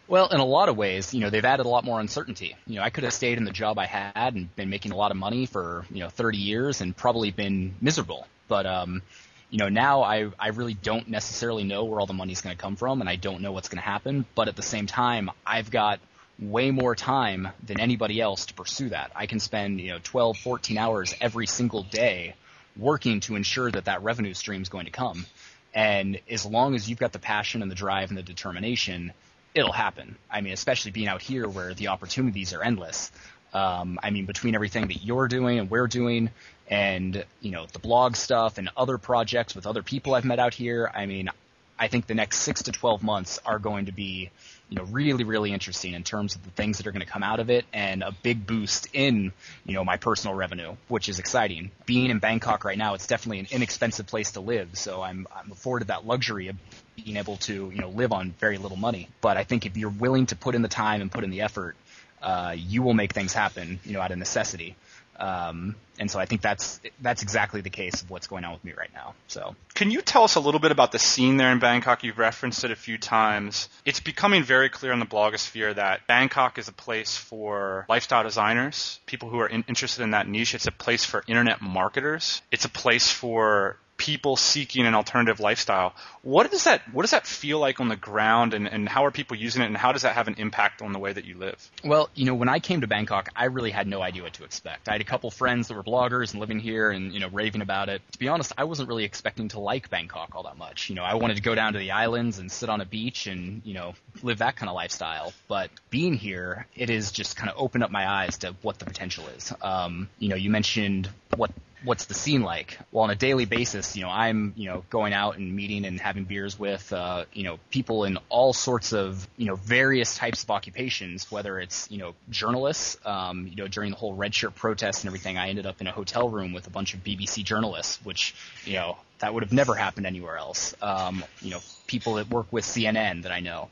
Well, 0.09 0.31
in 0.31 0.41
a 0.41 0.45
lot 0.45 0.69
of 0.69 0.77
ways, 0.77 1.15
you 1.15 1.21
know, 1.21 1.31
they've 1.31 1.45
added 1.45 1.65
a 1.65 1.69
lot 1.69 1.85
more 1.85 2.01
uncertainty. 2.01 2.57
You 2.67 2.77
know, 2.77 2.83
I 2.83 2.91
could 2.91 3.05
have 3.05 3.13
stayed 3.13 3.39
in 3.39 3.45
the 3.45 3.53
job 3.53 3.79
I 3.79 3.87
had 3.87 4.35
and 4.35 4.55
been 4.57 4.69
making 4.69 4.91
a 4.91 4.97
lot 4.97 5.13
of 5.13 5.17
money 5.17 5.47
for, 5.47 5.87
you 5.91 6.01
know, 6.01 6.09
30 6.09 6.39
years 6.39 6.81
and 6.81 6.97
probably 6.97 7.31
been 7.31 7.77
miserable. 7.81 8.27
But, 8.49 8.67
um, 8.67 9.03
you 9.51 9.59
know, 9.59 9.69
now 9.69 10.03
I, 10.03 10.31
I 10.39 10.49
really 10.49 10.75
don't 10.75 11.09
necessarily 11.09 11.65
know 11.65 11.85
where 11.85 12.01
all 12.01 12.07
the 12.07 12.13
money's 12.13 12.41
going 12.41 12.55
to 12.55 12.61
come 12.61 12.77
from 12.77 13.01
and 13.01 13.09
I 13.09 13.17
don't 13.17 13.41
know 13.41 13.53
what's 13.53 13.69
going 13.69 13.79
to 13.79 13.89
happen. 13.89 14.27
But 14.35 14.49
at 14.49 14.57
the 14.57 14.63
same 14.63 14.87
time, 14.87 15.31
I've 15.47 15.71
got 15.71 16.01
way 16.39 16.71
more 16.71 16.95
time 16.95 17.49
than 17.65 17.81
anybody 17.81 18.21
else 18.21 18.47
to 18.47 18.55
pursue 18.55 18.91
that. 18.91 19.11
I 19.15 19.27
can 19.27 19.41
spend, 19.41 19.81
you 19.81 19.89
know, 19.89 19.99
12, 20.03 20.39
14 20.39 20.79
hours 20.79 21.15
every 21.21 21.47
single 21.47 21.83
day 21.83 22.35
working 22.77 23.21
to 23.21 23.37
ensure 23.37 23.71
that 23.71 23.87
that 23.87 24.03
revenue 24.03 24.35
stream 24.35 24.63
is 24.63 24.69
going 24.69 24.85
to 24.85 24.93
come. 24.93 25.27
And 25.75 26.21
as 26.31 26.47
long 26.47 26.75
as 26.75 26.89
you've 26.89 26.99
got 26.99 27.13
the 27.13 27.19
passion 27.19 27.63
and 27.63 27.71
the 27.71 27.75
drive 27.75 28.11
and 28.11 28.19
the 28.19 28.23
determination, 28.23 29.13
it'll 29.55 29.73
happen. 29.73 30.17
I 30.31 30.41
mean, 30.41 30.53
especially 30.53 30.93
being 30.93 31.09
out 31.09 31.23
here 31.23 31.49
where 31.49 31.75
the 31.75 31.89
opportunities 31.89 32.53
are 32.53 32.63
endless. 32.63 33.11
Um, 33.53 33.99
I 34.03 34.11
mean, 34.11 34.27
between 34.27 34.55
everything 34.55 34.89
that 34.89 35.03
you're 35.03 35.29
doing 35.29 35.59
and 35.59 35.71
we're 35.71 35.87
doing, 35.87 36.31
and 36.71 37.25
you 37.41 37.51
know 37.51 37.67
the 37.73 37.79
blog 37.79 38.15
stuff 38.17 38.59
and 38.59 38.69
other 38.77 38.99
projects 38.99 39.55
with 39.55 39.67
other 39.67 39.83
people 39.83 40.15
I've 40.15 40.25
met 40.25 40.39
out 40.39 40.55
here, 40.55 40.91
I 40.95 41.07
mean, 41.07 41.31
I 41.79 41.89
think 41.89 42.07
the 42.07 42.15
next 42.15 42.39
six 42.39 42.65
to 42.65 42.73
twelve 42.73 43.03
months 43.03 43.41
are 43.47 43.59
going 43.59 43.87
to 43.87 43.93
be, 43.93 44.31
you 44.69 44.77
know, 44.77 44.85
really 44.85 45.25
really 45.25 45.53
interesting 45.53 45.95
in 45.95 46.05
terms 46.05 46.35
of 46.35 46.45
the 46.45 46.51
things 46.51 46.77
that 46.77 46.87
are 46.87 46.93
going 46.93 47.05
to 47.05 47.11
come 47.11 47.23
out 47.23 47.41
of 47.41 47.49
it, 47.49 47.65
and 47.73 48.03
a 48.03 48.13
big 48.23 48.47
boost 48.47 48.89
in, 48.93 49.33
you 49.65 49.75
know, 49.75 49.85
my 49.85 49.97
personal 49.97 50.37
revenue, 50.37 50.75
which 50.89 51.09
is 51.09 51.19
exciting. 51.19 51.71
Being 51.87 52.11
in 52.11 52.19
Bangkok 52.19 52.65
right 52.65 52.77
now, 52.77 52.95
it's 52.95 53.07
definitely 53.07 53.39
an 53.39 53.49
inexpensive 53.51 54.07
place 54.07 54.33
to 54.33 54.41
live, 54.41 54.77
so 54.77 55.01
I'm 55.01 55.27
I'm 55.35 55.53
afforded 55.53 55.89
that 55.89 56.07
luxury 56.07 56.49
of 56.49 56.57
being 56.97 57.17
able 57.17 57.37
to, 57.37 57.71
you 57.73 57.81
know, 57.81 57.89
live 57.89 58.13
on 58.13 58.35
very 58.41 58.59
little 58.59 58.77
money. 58.77 59.09
But 59.21 59.37
I 59.37 59.45
think 59.45 59.65
if 59.65 59.77
you're 59.77 59.89
willing 59.89 60.27
to 60.27 60.37
put 60.37 60.55
in 60.55 60.63
the 60.63 60.69
time 60.69 61.01
and 61.01 61.11
put 61.11 61.25
in 61.25 61.31
the 61.31 61.43
effort, 61.43 61.77
uh, 62.23 62.55
you 62.57 62.83
will 62.83 62.95
make 62.95 63.13
things 63.13 63.33
happen, 63.33 63.81
you 63.85 63.93
know, 63.93 64.01
out 64.01 64.11
of 64.11 64.19
necessity. 64.19 64.77
Um, 65.19 65.75
and 65.99 66.09
so 66.09 66.21
I 66.21 66.27
think 66.27 66.43
that's 66.43 66.81
that's 67.01 67.23
exactly 67.23 67.61
the 67.61 67.71
case 67.71 68.03
of 68.03 68.11
what's 68.11 68.29
going 68.29 68.45
on 68.45 68.53
with 68.53 68.65
me 68.65 68.73
right 68.73 68.91
now. 68.95 69.15
So, 69.27 69.57
can 69.75 69.91
you 69.91 70.01
tell 70.01 70.23
us 70.23 70.37
a 70.37 70.41
little 70.41 70.61
bit 70.61 70.71
about 70.71 70.93
the 70.93 71.01
scene 71.01 71.37
there 71.39 71.51
in 71.51 71.59
Bangkok? 71.59 72.05
You've 72.05 72.19
referenced 72.19 72.63
it 72.63 72.71
a 72.71 72.77
few 72.77 72.99
times. 72.99 73.69
It's 73.85 73.99
becoming 73.99 74.45
very 74.45 74.69
clear 74.69 74.93
in 74.93 75.01
the 75.01 75.07
blogosphere 75.07 75.75
that 75.75 76.07
Bangkok 76.07 76.57
is 76.57 76.69
a 76.69 76.73
place 76.73 77.17
for 77.17 77.85
lifestyle 77.89 78.23
designers, 78.23 79.01
people 79.07 79.29
who 79.29 79.41
are 79.41 79.49
in, 79.49 79.65
interested 79.67 80.05
in 80.05 80.13
that 80.13 80.29
niche. 80.29 80.55
It's 80.55 80.69
a 80.69 80.73
place 80.73 81.05
for 81.05 81.25
internet 81.27 81.61
marketers. 81.61 82.41
It's 82.53 82.65
a 82.65 82.71
place 82.71 83.11
for 83.11 83.77
people 83.99 84.37
seeking 84.37 84.87
an 84.87 84.95
alternative 84.95 85.41
lifestyle. 85.41 85.95
What 86.23 86.51
does 86.51 86.65
that 86.65 86.83
what 86.93 87.03
does 87.03 87.11
that 87.11 87.27
feel 87.27 87.59
like 87.59 87.81
on 87.81 87.89
the 87.89 87.97
ground 87.97 88.55
and, 88.55 88.67
and 88.67 88.89
how 88.89 89.05
are 89.05 89.11
people 89.11 89.37
using 89.37 89.61
it 89.61 89.67
and 89.67 89.77
how 89.77 89.93
does 89.93 90.03
that 90.03 90.15
have 90.15 90.29
an 90.29 90.37
impact 90.39 90.81
on 90.81 90.93
the 90.93 90.99
way 90.99 91.13
that 91.13 91.25
you 91.25 91.37
live? 91.37 91.71
Well, 91.85 92.09
you 92.15 92.25
know, 92.25 92.35
when 92.35 92.49
I 92.49 92.61
came 92.61 92.81
to 92.81 92.87
Bangkok, 92.87 93.29
I 93.37 93.47
really 93.47 93.73
had 93.73 93.87
no 93.87 94.01
idea 94.01 94.23
what 94.23 94.33
to 94.35 94.45
expect. 94.45 94.89
I 94.89 94.93
had 94.93 95.01
a 95.01 95.05
couple 95.05 95.31
friends 95.31 95.69
that 95.69 95.75
were 95.75 95.83
bloggers 95.83 96.31
and 96.31 96.41
living 96.41 96.61
here 96.61 96.91
and, 96.91 97.13
you 97.13 97.21
know, 97.21 97.29
raving 97.29 97.61
about 97.61 97.89
it. 97.89 98.01
To 98.13 98.19
be 98.19 98.29
honest, 98.29 98.53
I 98.57 98.65
wasn't 98.65 98.89
really 98.89 99.05
expecting 99.05 99.49
to 99.49 99.61
like 99.61 99.91
Bangkok 99.91 100.35
all 100.35 100.45
that 100.45 100.57
much. 100.57 100.89
You 100.89 100.95
know, 100.95 101.03
I 101.03 101.15
wanted 101.15 101.37
to 101.37 101.43
go 101.43 101.55
down 101.55 101.73
to 101.73 101.79
the 101.79 101.91
islands 101.91 102.39
and 102.39 102.51
sit 102.51 102.69
on 102.69 102.81
a 102.81 102.87
beach 102.87 103.27
and, 103.27 103.63
you 103.65 103.75
know, 103.75 103.95
live 104.23 104.39
that 104.39 104.57
kind 104.57 104.71
of 104.71 104.77
lifestyle. 104.77 105.33
But 105.49 105.71
being 105.91 106.15
here, 106.15 106.67
it 106.77 106.89
has 106.89 107.11
just 107.11 107.37
kind 107.37 107.51
of 107.51 107.57
opened 107.59 107.83
up 107.83 107.91
my 107.91 108.09
eyes 108.09 108.39
to 108.39 108.55
what 108.63 108.79
the 108.79 108.85
potential 108.85 109.27
is. 109.37 109.53
Um, 109.61 110.09
you 110.19 110.29
know, 110.29 110.37
you 110.37 110.51
mentioned 110.51 111.09
what 111.37 111.51
what's 111.85 112.07
the 112.07 112.15
scene 112.15 112.43
like? 112.43 112.79
Well, 112.91 113.05
on 113.05 113.11
a 113.11 113.15
daily 113.15 113.45
basis, 113.45 113.97
you 113.97 114.03
know, 114.03 114.11
I'm, 114.11 114.53
you 114.57 114.69
know, 114.69 114.85
going 114.91 115.13
out 115.13 115.39
and 115.39 115.55
meeting 115.55 115.85
and 115.85 116.01
having 116.01 116.25
beers 116.25 116.59
with, 116.59 116.93
uh, 116.93 117.25
you 117.33 117.45
know, 117.45 117.59
people 117.71 118.05
in 118.05 118.19
all 118.29 118.53
sorts 118.53 118.93
of, 118.93 119.29
you 119.37 119.47
know, 119.47 119.57
various 119.57 120.17
types 120.17 120.43
of 120.43 120.51
occupations, 120.51 121.31
whether 121.31 121.61
it's, 121.61 121.91
you 121.91 121.99
know, 121.99 122.15
journalists, 122.31 122.99
um, 123.05 123.47
you 123.47 123.57
know, 123.57 123.69
during 123.69 123.91
the 123.91 123.97
whole 123.97 124.15
red 124.15 124.35
shirt 124.35 124.55
protest 124.55 125.05
and 125.05 125.09
everything, 125.09 125.39
I 125.39 125.49
ended 125.49 125.67
up 125.67 125.81
in 125.81 125.87
a 125.87 125.93
hotel 125.93 126.29
room 126.29 126.53
with 126.53 126.67
a 126.67 126.71
bunch 126.71 126.95
of 126.95 127.05
BBC 127.05 127.45
journalists, 127.45 127.99
which, 128.05 128.35
you 128.65 128.75
know, 128.75 128.97
that 129.21 129.35
would 129.35 129.43
have 129.43 129.53
never 129.53 129.75
happened 129.75 130.07
anywhere 130.07 130.37
else. 130.37 130.75
Um, 130.83 131.25
you 131.41 131.51
know, 131.51 131.61
people 131.87 132.15
that 132.15 132.29
work 132.29 132.53
with 132.53 132.65
CNN 132.65 133.23
that 133.23 133.33
I 133.33 133.41
know. 133.41 133.69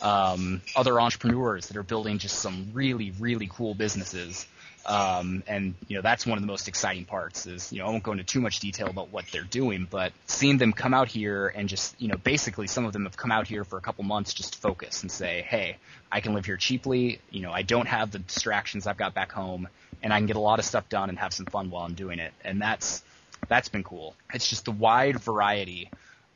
Um, 0.00 0.62
other 0.76 1.00
entrepreneurs 1.00 1.66
that 1.68 1.76
are 1.76 1.82
building 1.82 2.18
just 2.18 2.38
some 2.38 2.70
really, 2.72 3.12
really 3.18 3.48
cool 3.52 3.74
businesses. 3.74 4.46
Um, 4.88 5.42
and 5.46 5.74
you 5.86 5.96
know 5.96 6.02
that's 6.02 6.26
one 6.26 6.38
of 6.38 6.42
the 6.42 6.46
most 6.46 6.66
exciting 6.66 7.04
parts 7.04 7.46
is 7.46 7.70
you 7.70 7.78
know 7.78 7.88
I 7.88 7.90
won't 7.90 8.02
go 8.02 8.12
into 8.12 8.24
too 8.24 8.40
much 8.40 8.58
detail 8.60 8.86
about 8.88 9.12
what 9.12 9.26
they're 9.30 9.42
doing, 9.42 9.86
but 9.88 10.14
seeing 10.26 10.56
them 10.56 10.72
come 10.72 10.94
out 10.94 11.08
here 11.08 11.48
and 11.48 11.68
just 11.68 12.00
you 12.00 12.08
know 12.08 12.16
basically 12.16 12.66
some 12.66 12.86
of 12.86 12.94
them 12.94 13.04
have 13.04 13.14
come 13.14 13.30
out 13.30 13.46
here 13.46 13.64
for 13.64 13.76
a 13.76 13.82
couple 13.82 14.02
months 14.04 14.32
just 14.32 14.54
to 14.54 14.58
focus 14.58 15.02
and 15.02 15.12
say, 15.12 15.44
hey, 15.46 15.76
I 16.10 16.20
can 16.20 16.32
live 16.32 16.46
here 16.46 16.56
cheaply. 16.56 17.20
You 17.30 17.42
know 17.42 17.52
I 17.52 17.60
don't 17.60 17.86
have 17.86 18.12
the 18.12 18.18
distractions 18.18 18.86
I've 18.86 18.96
got 18.96 19.12
back 19.12 19.30
home, 19.30 19.68
and 20.02 20.10
I 20.10 20.18
can 20.18 20.26
get 20.26 20.36
a 20.36 20.40
lot 20.40 20.58
of 20.58 20.64
stuff 20.64 20.88
done 20.88 21.10
and 21.10 21.18
have 21.18 21.34
some 21.34 21.44
fun 21.44 21.68
while 21.70 21.84
I'm 21.84 21.94
doing 21.94 22.18
it. 22.18 22.32
And 22.42 22.58
that's 22.62 23.02
that's 23.46 23.68
been 23.68 23.84
cool. 23.84 24.16
It's 24.32 24.48
just 24.48 24.64
the 24.64 24.72
wide 24.72 25.20
variety 25.20 25.90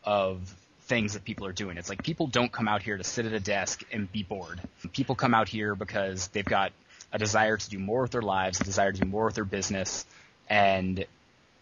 of 0.05 0.55
things 0.83 1.15
that 1.15 1.25
people 1.25 1.47
are 1.47 1.53
doing. 1.53 1.79
It's 1.79 1.89
like 1.89 2.03
people 2.03 2.27
don't 2.27 2.53
come 2.53 2.69
out 2.69 2.83
here 2.83 2.99
to 2.99 3.05
sit 3.05 3.25
at 3.25 3.33
a 3.33 3.41
desk 3.41 3.83
and 3.91 4.13
be 4.13 4.25
bored. 4.25 4.61
People 4.93 5.15
come 5.15 5.33
out 5.33 5.49
here 5.49 5.75
because 5.75 6.29
they've 6.29 6.45
got 6.45 6.73
a 7.13 7.19
desire 7.19 7.57
to 7.57 7.71
do 7.71 7.79
more 7.79 8.03
with 8.03 8.11
their 8.11 8.23
lives, 8.23 8.61
a 8.61 8.65
desire 8.65 8.93
to 8.93 9.01
do 9.01 9.09
more 9.09 9.27
with 9.27 9.35
their 9.35 9.45
business, 9.45 10.07
and 10.49 11.05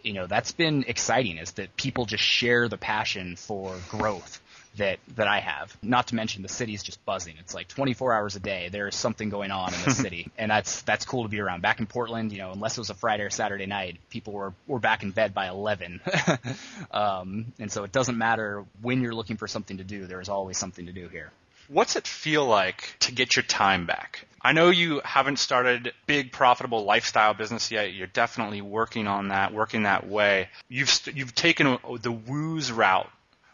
you 0.02 0.12
know 0.12 0.26
that's 0.26 0.52
been 0.52 0.84
exciting. 0.86 1.38
Is 1.38 1.52
that 1.52 1.76
people 1.76 2.06
just 2.06 2.22
share 2.22 2.68
the 2.68 2.78
passion 2.78 3.36
for 3.36 3.76
growth 3.88 4.40
that 4.76 4.98
that 5.16 5.26
I 5.26 5.40
have. 5.40 5.76
Not 5.82 6.08
to 6.08 6.14
mention 6.14 6.42
the 6.42 6.48
city's 6.48 6.82
just 6.82 7.04
buzzing. 7.04 7.34
It's 7.40 7.54
like 7.54 7.68
24 7.68 8.12
hours 8.12 8.36
a 8.36 8.40
day. 8.40 8.68
There 8.70 8.88
is 8.88 8.94
something 8.94 9.28
going 9.28 9.50
on 9.50 9.74
in 9.74 9.80
the 9.82 9.90
city, 9.94 10.30
and 10.38 10.50
that's 10.50 10.82
that's 10.82 11.04
cool 11.04 11.24
to 11.24 11.28
be 11.28 11.40
around. 11.40 11.62
Back 11.62 11.80
in 11.80 11.86
Portland, 11.86 12.32
you 12.32 12.38
know, 12.38 12.52
unless 12.52 12.76
it 12.76 12.80
was 12.80 12.90
a 12.90 12.94
Friday 12.94 13.24
or 13.24 13.30
Saturday 13.30 13.66
night, 13.66 13.98
people 14.10 14.32
were 14.32 14.54
were 14.66 14.78
back 14.78 15.02
in 15.02 15.10
bed 15.10 15.34
by 15.34 15.48
11. 15.48 16.00
um, 16.90 17.52
and 17.58 17.70
so 17.70 17.84
it 17.84 17.92
doesn't 17.92 18.16
matter 18.16 18.64
when 18.80 19.02
you're 19.02 19.14
looking 19.14 19.36
for 19.36 19.48
something 19.48 19.78
to 19.78 19.84
do. 19.84 20.06
There 20.06 20.20
is 20.20 20.28
always 20.28 20.58
something 20.58 20.86
to 20.86 20.92
do 20.92 21.08
here. 21.08 21.30
What's 21.70 21.94
it 21.94 22.08
feel 22.08 22.44
like 22.46 22.96
to 23.00 23.12
get 23.12 23.36
your 23.36 23.44
time 23.44 23.86
back? 23.86 24.26
I 24.42 24.52
know 24.52 24.70
you 24.70 25.00
haven't 25.04 25.38
started 25.38 25.92
big 26.04 26.32
profitable 26.32 26.82
lifestyle 26.84 27.32
business 27.32 27.70
yet. 27.70 27.92
You're 27.92 28.08
definitely 28.08 28.60
working 28.60 29.06
on 29.06 29.28
that, 29.28 29.54
working 29.54 29.84
that 29.84 30.08
way. 30.08 30.48
You've 30.68 30.90
you've 31.14 31.32
taken 31.32 31.78
the 32.00 32.10
woos 32.10 32.72
route, 32.72 33.08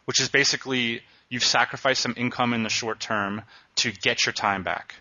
which 0.06 0.18
is 0.20 0.30
basically 0.30 1.02
you've 1.28 1.44
sacrificed 1.44 2.00
some 2.00 2.14
income 2.16 2.54
in 2.54 2.62
the 2.62 2.70
short 2.70 3.00
term 3.00 3.42
to 3.76 3.92
get 3.92 4.24
your 4.24 4.32
time 4.32 4.62
back. 4.62 4.94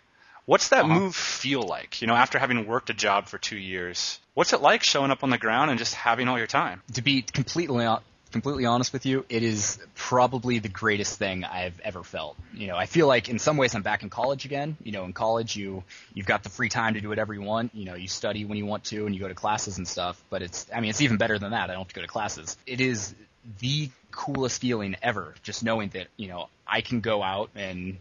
What's 0.46 0.70
that 0.70 0.84
uh-huh. 0.84 1.00
move 1.00 1.16
feel 1.16 1.62
like? 1.62 2.02
You 2.02 2.08
know, 2.08 2.16
after 2.16 2.38
having 2.38 2.68
worked 2.68 2.90
a 2.90 2.94
job 2.94 3.28
for 3.28 3.38
two 3.38 3.58
years, 3.58 4.20
what's 4.34 4.52
it 4.52 4.62
like 4.62 4.84
showing 4.84 5.12
up 5.12 5.24
on 5.24 5.30
the 5.30 5.38
ground 5.38 5.70
and 5.70 5.80
just 5.80 5.94
having 5.94 6.28
all 6.28 6.38
your 6.38 6.48
time? 6.48 6.82
To 6.96 7.02
be 7.02 7.22
completely 7.22 7.86
completely 8.32 8.66
honest 8.66 8.94
with 8.94 9.06
you, 9.06 9.26
it 9.30 9.44
is 9.44 9.80
probably 9.96 10.60
the 10.60 10.70
greatest 10.70 11.18
thing 11.18 11.44
I've 11.44 11.80
ever 11.82 12.04
felt. 12.04 12.38
You 12.54 12.68
know, 12.68 12.76
I 12.76 12.86
feel 12.86 13.08
like 13.08 13.30
in 13.30 13.40
some 13.40 13.58
ways 13.58 13.76
I'm 13.76 13.82
back 13.82 14.04
in 14.04 14.10
college 14.10 14.46
again. 14.46 14.78
You 14.84 14.92
know, 14.92 15.06
in 15.06 15.14
college 15.14 15.56
you 15.56 15.84
you've 16.14 16.26
got 16.26 16.44
the 16.44 16.50
free 16.50 16.70
time 16.70 16.96
to 16.96 17.02
do 17.02 17.10
whatever 17.10 17.34
you 17.34 17.42
want. 17.42 17.74
You 17.74 17.86
know, 17.86 17.96
you 17.96 18.08
study 18.08 18.46
when 18.46 18.58
you 18.58 18.66
want 18.66 18.86
to 18.86 19.06
and 19.06 19.16
you 19.16 19.22
go 19.22 19.28
to 19.28 19.36
classes 19.36 19.78
and 19.78 19.88
stuff. 19.88 20.22
But 20.30 20.42
it's 20.42 20.68
I 20.74 20.80
mean 20.80 20.90
it's 20.90 21.02
even 21.02 21.18
better 21.18 21.40
than 21.40 21.52
that. 21.52 21.70
I 21.70 21.74
don't 21.74 21.84
have 21.84 21.88
to 21.90 21.96
go 21.96 22.02
to 22.02 22.08
classes. 22.08 22.58
It 22.66 22.82
is 22.82 23.16
the 23.60 23.90
coolest 24.12 24.62
feeling 24.62 24.96
ever, 25.02 25.36
just 25.44 25.64
knowing 25.64 25.90
that 25.90 26.08
you 26.18 26.28
know 26.28 26.50
I 26.68 26.82
can 26.82 27.02
go 27.02 27.22
out 27.22 27.52
and 27.56 27.98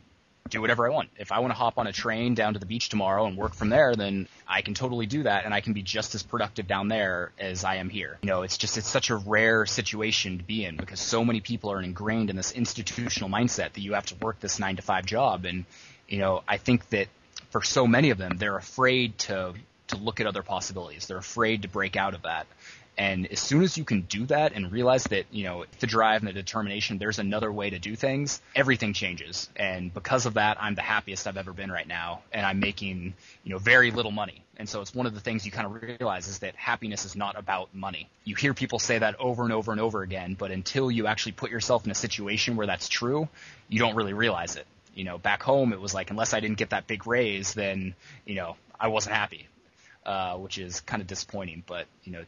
do 0.51 0.61
whatever 0.61 0.87
I 0.87 0.91
want. 0.91 1.09
If 1.17 1.33
I 1.33 1.39
want 1.39 1.53
to 1.53 1.57
hop 1.57 1.79
on 1.79 1.87
a 1.87 1.93
train 1.93 2.35
down 2.35 2.53
to 2.53 2.59
the 2.59 2.67
beach 2.67 2.91
tomorrow 2.91 3.25
and 3.25 3.35
work 3.35 3.55
from 3.55 3.71
there, 3.71 3.95
then 3.97 4.29
I 4.47 4.61
can 4.61 4.75
totally 4.75 5.07
do 5.07 5.23
that 5.23 5.47
and 5.47 5.55
I 5.55 5.63
can 5.63 5.73
be 5.73 5.83
just 5.83 6.15
as 6.15 6.23
productive 6.23 6.67
down 6.67 6.89
there 6.89 7.33
as 7.39 7.65
I 7.65 7.77
am 7.77 7.89
here. 7.89 8.19
You 8.21 8.29
know, 8.29 8.43
it's 8.43 8.59
just 8.59 8.77
it's 8.77 8.89
such 8.89 9.09
a 9.09 9.17
rare 9.17 9.65
situation 9.65 10.37
to 10.37 10.45
be 10.45 10.67
in 10.67 10.77
because 10.77 11.01
so 11.01 11.25
many 11.25 11.41
people 11.41 11.73
are 11.73 11.81
ingrained 11.81 12.29
in 12.29 12.37
this 12.37 12.53
institutional 12.53 13.31
mindset 13.31 13.73
that 13.73 13.81
you 13.81 13.95
have 13.95 14.05
to 14.07 14.17
work 14.17 14.39
this 14.41 14.59
9 14.59 14.77
to 14.77 14.83
5 14.83 15.07
job 15.07 15.47
and 15.47 15.65
you 16.09 16.19
know, 16.19 16.43
I 16.47 16.59
think 16.59 16.91
that 16.91 17.09
for 17.49 17.63
so 17.63 17.87
many 17.87 18.11
of 18.11 18.19
them 18.19 18.37
they're 18.37 18.59
afraid 18.59 19.17
to 19.21 19.55
to 19.87 19.97
look 19.97 20.21
at 20.21 20.27
other 20.27 20.43
possibilities. 20.43 21.07
They're 21.07 21.17
afraid 21.17 21.63
to 21.63 21.69
break 21.69 21.97
out 21.97 22.15
of 22.15 22.23
that. 22.23 22.47
And 22.97 23.27
as 23.27 23.41
soon 23.41 23.63
as 23.63 23.77
you 23.77 23.85
can 23.85 24.03
do 24.03 24.27
that 24.27 24.53
and 24.53 24.71
realize 24.71 25.05
that, 25.05 25.27
you 25.33 25.45
know, 25.45 25.65
the 25.81 25.87
drive 25.87 26.21
and 26.21 26.29
the 26.29 26.33
determination, 26.33 26.99
there's 26.99 27.19
another 27.19 27.51
way 27.51 27.71
to 27.71 27.79
do 27.79 27.97
things, 27.97 28.41
everything 28.55 28.93
changes. 28.93 29.49
And 29.57 29.93
because 29.93 30.27
of 30.27 30.35
that, 30.35 30.59
I'm 30.61 30.77
the 30.77 30.83
happiest 30.83 31.27
I've 31.27 31.37
ever 31.37 31.53
been 31.53 31.73
right 31.73 31.89
now. 31.89 32.23
And 32.33 32.47
I'm 32.47 32.61
making, 32.61 33.15
you 33.43 33.51
know, 33.51 33.59
very 33.59 33.91
little 33.91 34.13
money. 34.13 34.45
And 34.57 34.69
so 34.69 34.81
it's 34.81 34.95
one 34.95 35.07
of 35.07 35.15
the 35.15 35.21
things 35.21 35.45
you 35.45 35.51
kind 35.51 35.67
of 35.67 35.83
realize 35.83 36.29
is 36.29 36.39
that 36.41 36.55
happiness 36.55 37.05
is 37.05 37.17
not 37.17 37.37
about 37.37 37.75
money. 37.75 38.09
You 38.23 38.37
hear 38.37 38.55
people 38.55 38.79
say 38.79 38.99
that 38.99 39.19
over 39.19 39.43
and 39.43 39.53
over 39.53 39.73
and 39.73 39.81
over 39.81 40.03
again, 40.03 40.37
but 40.39 40.53
until 40.53 40.89
you 40.89 41.09
actually 41.09 41.33
put 41.33 41.51
yourself 41.51 41.85
in 41.85 41.91
a 41.91 41.97
situation 41.97 42.55
where 42.55 42.69
that's 42.69 42.89
true, 42.89 43.29
you 43.69 43.81
don't 43.81 43.97
really 43.97 44.15
realize 44.15 44.55
it. 44.55 44.67
You 44.95 45.03
know, 45.03 45.19
back 45.19 45.43
home 45.43 45.73
it 45.73 45.81
was 45.81 45.93
like 45.93 46.11
unless 46.11 46.33
I 46.33 46.39
didn't 46.39 46.59
get 46.59 46.71
that 46.71 46.87
big 46.87 47.09
raise, 47.09 47.55
then, 47.55 47.97
you 48.25 48.37
know, 48.37 48.55
I 48.79 48.87
wasn't 48.87 49.17
happy. 49.17 49.49
Uh, 50.07 50.37
which 50.37 50.59
is 50.59 50.81
kind 50.83 51.01
of 51.01 51.09
disappointing, 51.09 51.63
but 51.67 51.87
you 52.03 52.13
know, 52.13 52.23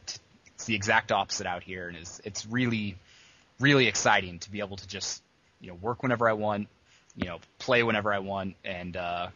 it's 0.57 0.65
the 0.65 0.73
exact 0.73 1.11
opposite 1.11 1.45
out 1.45 1.61
here, 1.61 1.87
and 1.87 1.95
it's 1.95 2.19
it's 2.23 2.47
really 2.47 2.97
really 3.59 3.85
exciting 3.87 4.39
to 4.39 4.49
be 4.51 4.59
able 4.59 4.75
to 4.77 4.87
just 4.87 5.21
you 5.61 5.67
know 5.67 5.75
work 5.75 6.01
whenever 6.01 6.27
I 6.27 6.33
want, 6.33 6.67
you 7.15 7.27
know 7.27 7.37
play 7.59 7.83
whenever 7.83 8.11
I 8.11 8.17
want, 8.19 8.55
and 8.65 8.97
uh, 8.97 9.27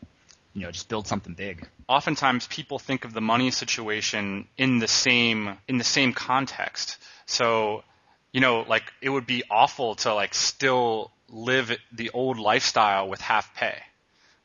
you 0.55 0.63
know 0.63 0.71
just 0.71 0.89
build 0.89 1.05
something 1.05 1.35
big. 1.35 1.67
Oftentimes, 1.87 2.47
people 2.47 2.79
think 2.79 3.05
of 3.05 3.13
the 3.13 3.21
money 3.21 3.51
situation 3.51 4.47
in 4.57 4.79
the 4.79 4.87
same 4.87 5.57
in 5.67 5.77
the 5.77 5.83
same 5.83 6.11
context. 6.11 6.97
So, 7.27 7.83
you 8.31 8.41
know, 8.41 8.65
like 8.67 8.91
it 8.99 9.09
would 9.09 9.27
be 9.27 9.43
awful 9.47 9.93
to 9.97 10.15
like 10.15 10.33
still 10.33 11.11
live 11.29 11.71
the 11.91 12.09
old 12.15 12.39
lifestyle 12.39 13.07
with 13.07 13.21
half 13.21 13.53
pay 13.55 13.77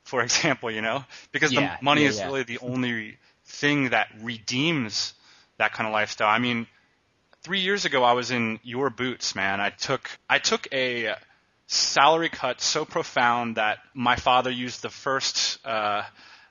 for 0.05 0.23
example, 0.29 0.71
you 0.71 0.83
know, 0.83 1.05
because 1.33 1.53
Yeah, 1.53 1.77
the 1.79 1.85
money 1.85 2.03
yeah, 2.03 2.09
is 2.09 2.19
yeah. 2.19 2.27
really 2.27 2.43
the 2.43 2.59
only 2.59 3.17
thing 3.47 3.91
that 3.91 4.09
redeems 4.21 5.15
that 5.59 5.73
kind 5.73 5.87
of 5.87 5.92
lifestyle. 5.92 6.29
I 6.29 6.38
mean, 6.38 6.66
three 7.42 7.61
years 7.61 7.85
ago 7.85 8.03
I 8.03 8.12
was 8.12 8.31
in 8.31 8.61
your 8.62 8.90
boots, 8.90 9.35
man. 9.35 9.61
I 9.61 9.71
took 9.71 10.11
I 10.29 10.38
took 10.38 10.69
a 10.73 11.14
salary 11.66 12.29
cut 12.29 12.61
so 12.61 12.85
profound 12.85 13.57
that 13.57 13.79
my 13.95 14.16
father 14.16 14.51
used 14.51 14.83
the 14.83 14.90
first 14.90 15.59
uh, 15.64 16.03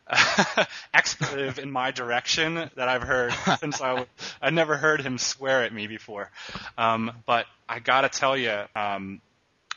expletive 0.93 1.59
in 1.59 1.71
my 1.71 1.91
direction 1.91 2.55
that 2.75 2.87
I've 2.87 3.01
heard 3.03 3.33
since 3.59 3.81
I 3.81 4.05
I 4.41 4.49
never 4.49 4.77
heard 4.77 5.01
him 5.01 5.17
swear 5.17 5.63
at 5.63 5.73
me 5.73 5.87
before. 5.87 6.31
Um, 6.77 7.11
but 7.25 7.45
I 7.67 7.79
gotta 7.79 8.09
tell 8.09 8.37
you, 8.37 8.63
um, 8.75 9.21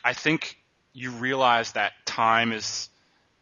I 0.03 0.13
think 0.13 0.57
you 0.93 1.11
realize 1.11 1.73
that 1.73 1.93
time 2.05 2.51
is 2.51 2.89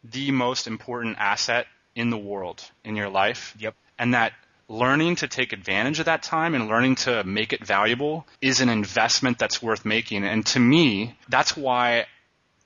the 0.04 0.32
most 0.32 0.68
important 0.68 1.18
asset 1.20 1.68
in 1.96 2.10
the 2.10 2.18
world 2.18 2.64
in 2.84 2.96
your 2.96 3.10
life. 3.10 3.56
Yep. 3.60 3.76
And 4.00 4.14
that 4.14 4.34
learning 4.70 5.16
to 5.18 5.28
take 5.28 5.54
advantage 5.54 6.00
of 6.00 6.06
that 6.06 6.24
time 6.24 6.54
and 6.54 6.68
learning 6.68 6.96
to 6.96 7.24
make 7.24 7.54
it 7.54 7.66
valuable 7.66 8.28
is 8.42 8.60
an 8.62 8.70
investment 8.70 9.40
that's 9.40 9.62
worth 9.62 9.86
making. 9.86 10.24
And 10.26 10.46
to 10.48 10.60
me, 10.60 11.16
that's 11.30 11.56
why, 11.56 12.06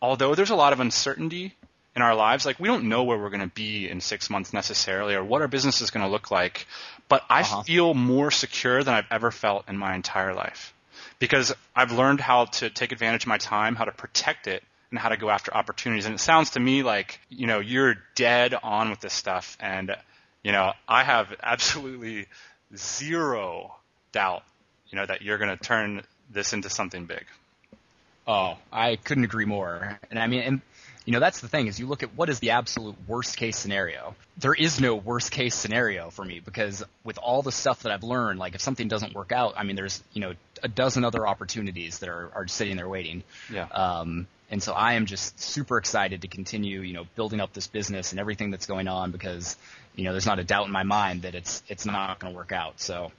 although 0.02 0.34
there's 0.34 0.50
a 0.50 0.56
lot 0.56 0.74
of 0.74 0.80
uncertainty 0.80 1.54
in 1.96 2.02
our 2.02 2.16
lives, 2.16 2.46
like 2.46 2.60
we 2.60 2.68
don't 2.68 2.86
know 2.86 3.04
where 3.04 3.18
we're 3.18 3.30
going 3.30 3.42
to 3.48 3.54
be 3.56 3.88
in 3.88 4.02
six 4.02 4.30
months 4.30 4.52
necessarily 4.54 5.14
or 5.14 5.24
what 5.24 5.42
our 5.42 5.48
business 5.48 5.82
is 5.82 5.92
going 5.92 6.06
to 6.06 6.12
look 6.12 6.32
like, 6.32 6.66
but 7.08 7.24
I 7.30 7.42
Uh-huh. 7.42 7.64
feel 7.64 7.94
more 7.94 8.32
secure 8.32 8.84
than 8.84 8.94
I've 8.96 9.12
ever 9.12 9.30
felt 9.30 9.70
in 9.70 9.78
my 9.78 9.94
entire 9.94 10.34
life 10.34 10.74
because 11.20 11.54
I've 11.76 11.92
learned 11.92 12.20
how 12.20 12.46
to 12.46 12.70
take 12.72 12.92
advantage 12.92 13.24
of 13.24 13.28
my 13.28 13.38
time, 13.38 13.76
how 13.76 13.86
to 13.86 13.92
protect 13.92 14.48
it, 14.48 14.64
and 14.90 14.98
how 15.00 15.10
to 15.10 15.18
go 15.18 15.30
after 15.30 15.54
opportunities. 15.54 16.06
And 16.06 16.16
it 16.16 16.20
sounds 16.20 16.52
to 16.52 16.60
me 16.60 16.82
like, 16.84 17.20
you 17.30 17.46
know, 17.46 17.60
you're 17.60 17.96
dead 18.16 18.56
on 18.64 18.90
with 18.90 19.02
this 19.02 19.14
stuff. 19.14 19.56
And, 19.60 19.96
you 20.44 20.52
know, 20.52 20.74
I 20.88 21.04
have 21.04 21.34
absolutely 21.42 22.28
zero 22.76 23.76
doubt, 24.12 24.44
you 24.90 24.98
know, 24.98 25.06
that 25.06 25.22
you're 25.22 25.38
going 25.38 25.56
to 25.56 25.64
turn 25.64 26.04
this 26.32 26.54
into 26.54 26.70
something 26.70 27.06
big. 27.06 27.26
Oh, 28.28 28.58
I 28.72 28.96
couldn't 28.98 29.24
agree 29.24 29.46
more. 29.46 30.00
And 30.10 30.20
I 30.20 30.28
mean, 30.28 30.42
and 30.42 30.62
you 31.06 31.14
know, 31.14 31.20
that's 31.20 31.42
the 31.42 31.48
thing 31.48 31.68
is 31.68 31.80
you 31.80 31.88
look 31.88 32.04
at 32.04 32.16
what 32.16 32.30
is 32.30 32.40
the 32.40 32.52
absolute 32.52 32.96
worst 33.08 33.36
case 33.36 33.58
scenario. 33.58 34.16
There 34.38 34.54
is 34.54 34.80
no 34.80 34.96
worst 34.96 35.32
case 35.32 35.56
scenario 35.56 36.12
for 36.12 36.24
me 36.24 36.40
because 36.40 36.84
with 37.04 37.18
all 37.18 37.42
the 37.42 37.52
stuff 37.52 37.84
that 37.84 37.92
I've 37.92 38.04
learned, 38.04 38.40
like 38.40 38.54
if 38.54 38.62
something 38.62 38.88
doesn't 38.88 39.16
work 39.16 39.32
out, 39.32 39.56
I 39.58 39.64
mean, 39.64 39.76
there's 39.76 40.04
you 40.14 40.22
know 40.22 40.34
a 40.62 40.68
dozen 40.68 41.04
other 41.04 41.28
opportunities 41.28 42.00
that 42.00 42.10
are 42.10 42.30
are 42.36 42.48
sitting 42.48 42.78
there 42.78 42.88
waiting. 42.88 43.24
Yeah. 43.52 43.66
Um, 43.66 44.28
and 44.52 44.62
so 44.62 44.74
I 44.74 44.94
am 44.94 45.06
just 45.06 45.40
super 45.40 45.78
excited 45.78 46.22
to 46.24 46.28
continue, 46.28 46.82
you 46.82 46.94
know, 46.94 47.06
building 47.16 47.40
up 47.40 47.54
this 47.54 47.68
business 47.68 48.12
and 48.12 48.20
everything 48.20 48.52
that's 48.52 48.66
going 48.66 48.90
on 48.90 49.12
because, 49.12 49.58
you 49.96 50.04
know, 50.04 50.12
there's 50.12 50.26
not 50.26 50.40
a 50.40 50.44
doubt 50.44 50.66
in 50.66 50.72
my 50.74 50.84
mind 50.84 51.22
that 51.22 51.36
it's 51.36 51.64
it's 51.70 51.86
not 51.86 52.20
going 52.20 52.34
to 52.34 52.38
work 52.38 52.52
out. 52.52 52.82
So, 52.82 53.14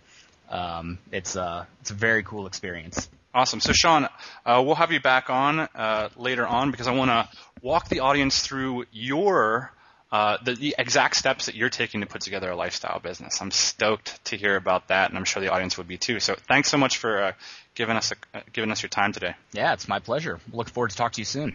um, 0.51 0.99
it's 1.11 1.35
uh 1.35 1.64
it's 1.81 1.90
a 1.90 1.95
very 1.95 2.23
cool 2.23 2.47
experience. 2.47 3.09
Awesome. 3.35 3.61
So, 3.61 3.73
Sean, 3.73 4.05
uh, 4.45 4.62
we'll 4.64 4.75
have 4.75 4.92
you 4.92 5.01
back 5.01 5.31
on 5.31 5.61
uh, 5.61 6.11
later 6.18 6.47
on 6.47 6.71
because 6.71 6.87
I 6.87 6.92
want 6.92 7.11
to 7.11 7.27
walk 7.62 7.88
the 7.88 8.01
audience 8.01 8.42
through 8.42 8.85
your 8.92 9.73
uh, 10.12 10.37
the, 10.44 10.55
the 10.55 10.75
exact 10.79 11.16
steps 11.16 11.46
that 11.46 11.55
you're 11.55 11.70
taking 11.70 12.03
to 12.03 12.07
put 12.07 12.20
together 12.20 12.51
a 12.51 12.57
lifestyle 12.57 13.01
business. 13.01 13.40
I'm 13.40 13.51
stoked 13.51 14.22
to 14.27 14.37
hear 14.37 14.57
about 14.57 14.88
that, 14.88 15.09
and 15.09 15.16
I'm 15.18 15.25
sure 15.25 15.42
the 15.42 15.51
audience 15.51 15.79
would 15.79 15.88
be 15.88 15.96
too. 15.96 16.20
So, 16.20 16.37
thanks 16.46 16.68
so 16.68 16.77
much 16.77 16.98
for 16.98 17.22
uh, 17.22 17.33
giving 17.75 17.96
us 17.96 18.12
a, 18.12 18.16
uh, 18.37 18.42
giving 18.53 18.70
us 18.70 18.83
your 18.83 18.90
time 18.90 19.12
today. 19.12 19.35
Yeah, 19.53 19.72
it's 19.72 19.88
my 19.88 20.01
pleasure. 20.01 20.38
Look 20.53 20.68
forward 20.68 20.90
to 20.90 20.96
talk 20.96 21.12
to 21.12 21.22
you 21.22 21.25
soon. 21.25 21.53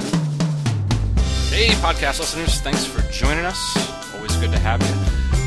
Hey, 1.49 1.67
podcast 1.79 2.19
listeners, 2.19 2.59
thanks 2.61 2.83
for 2.83 3.01
joining 3.11 3.45
us. 3.45 4.15
Always 4.15 4.35
good 4.37 4.51
to 4.51 4.57
have 4.59 4.81
you. 4.81 4.95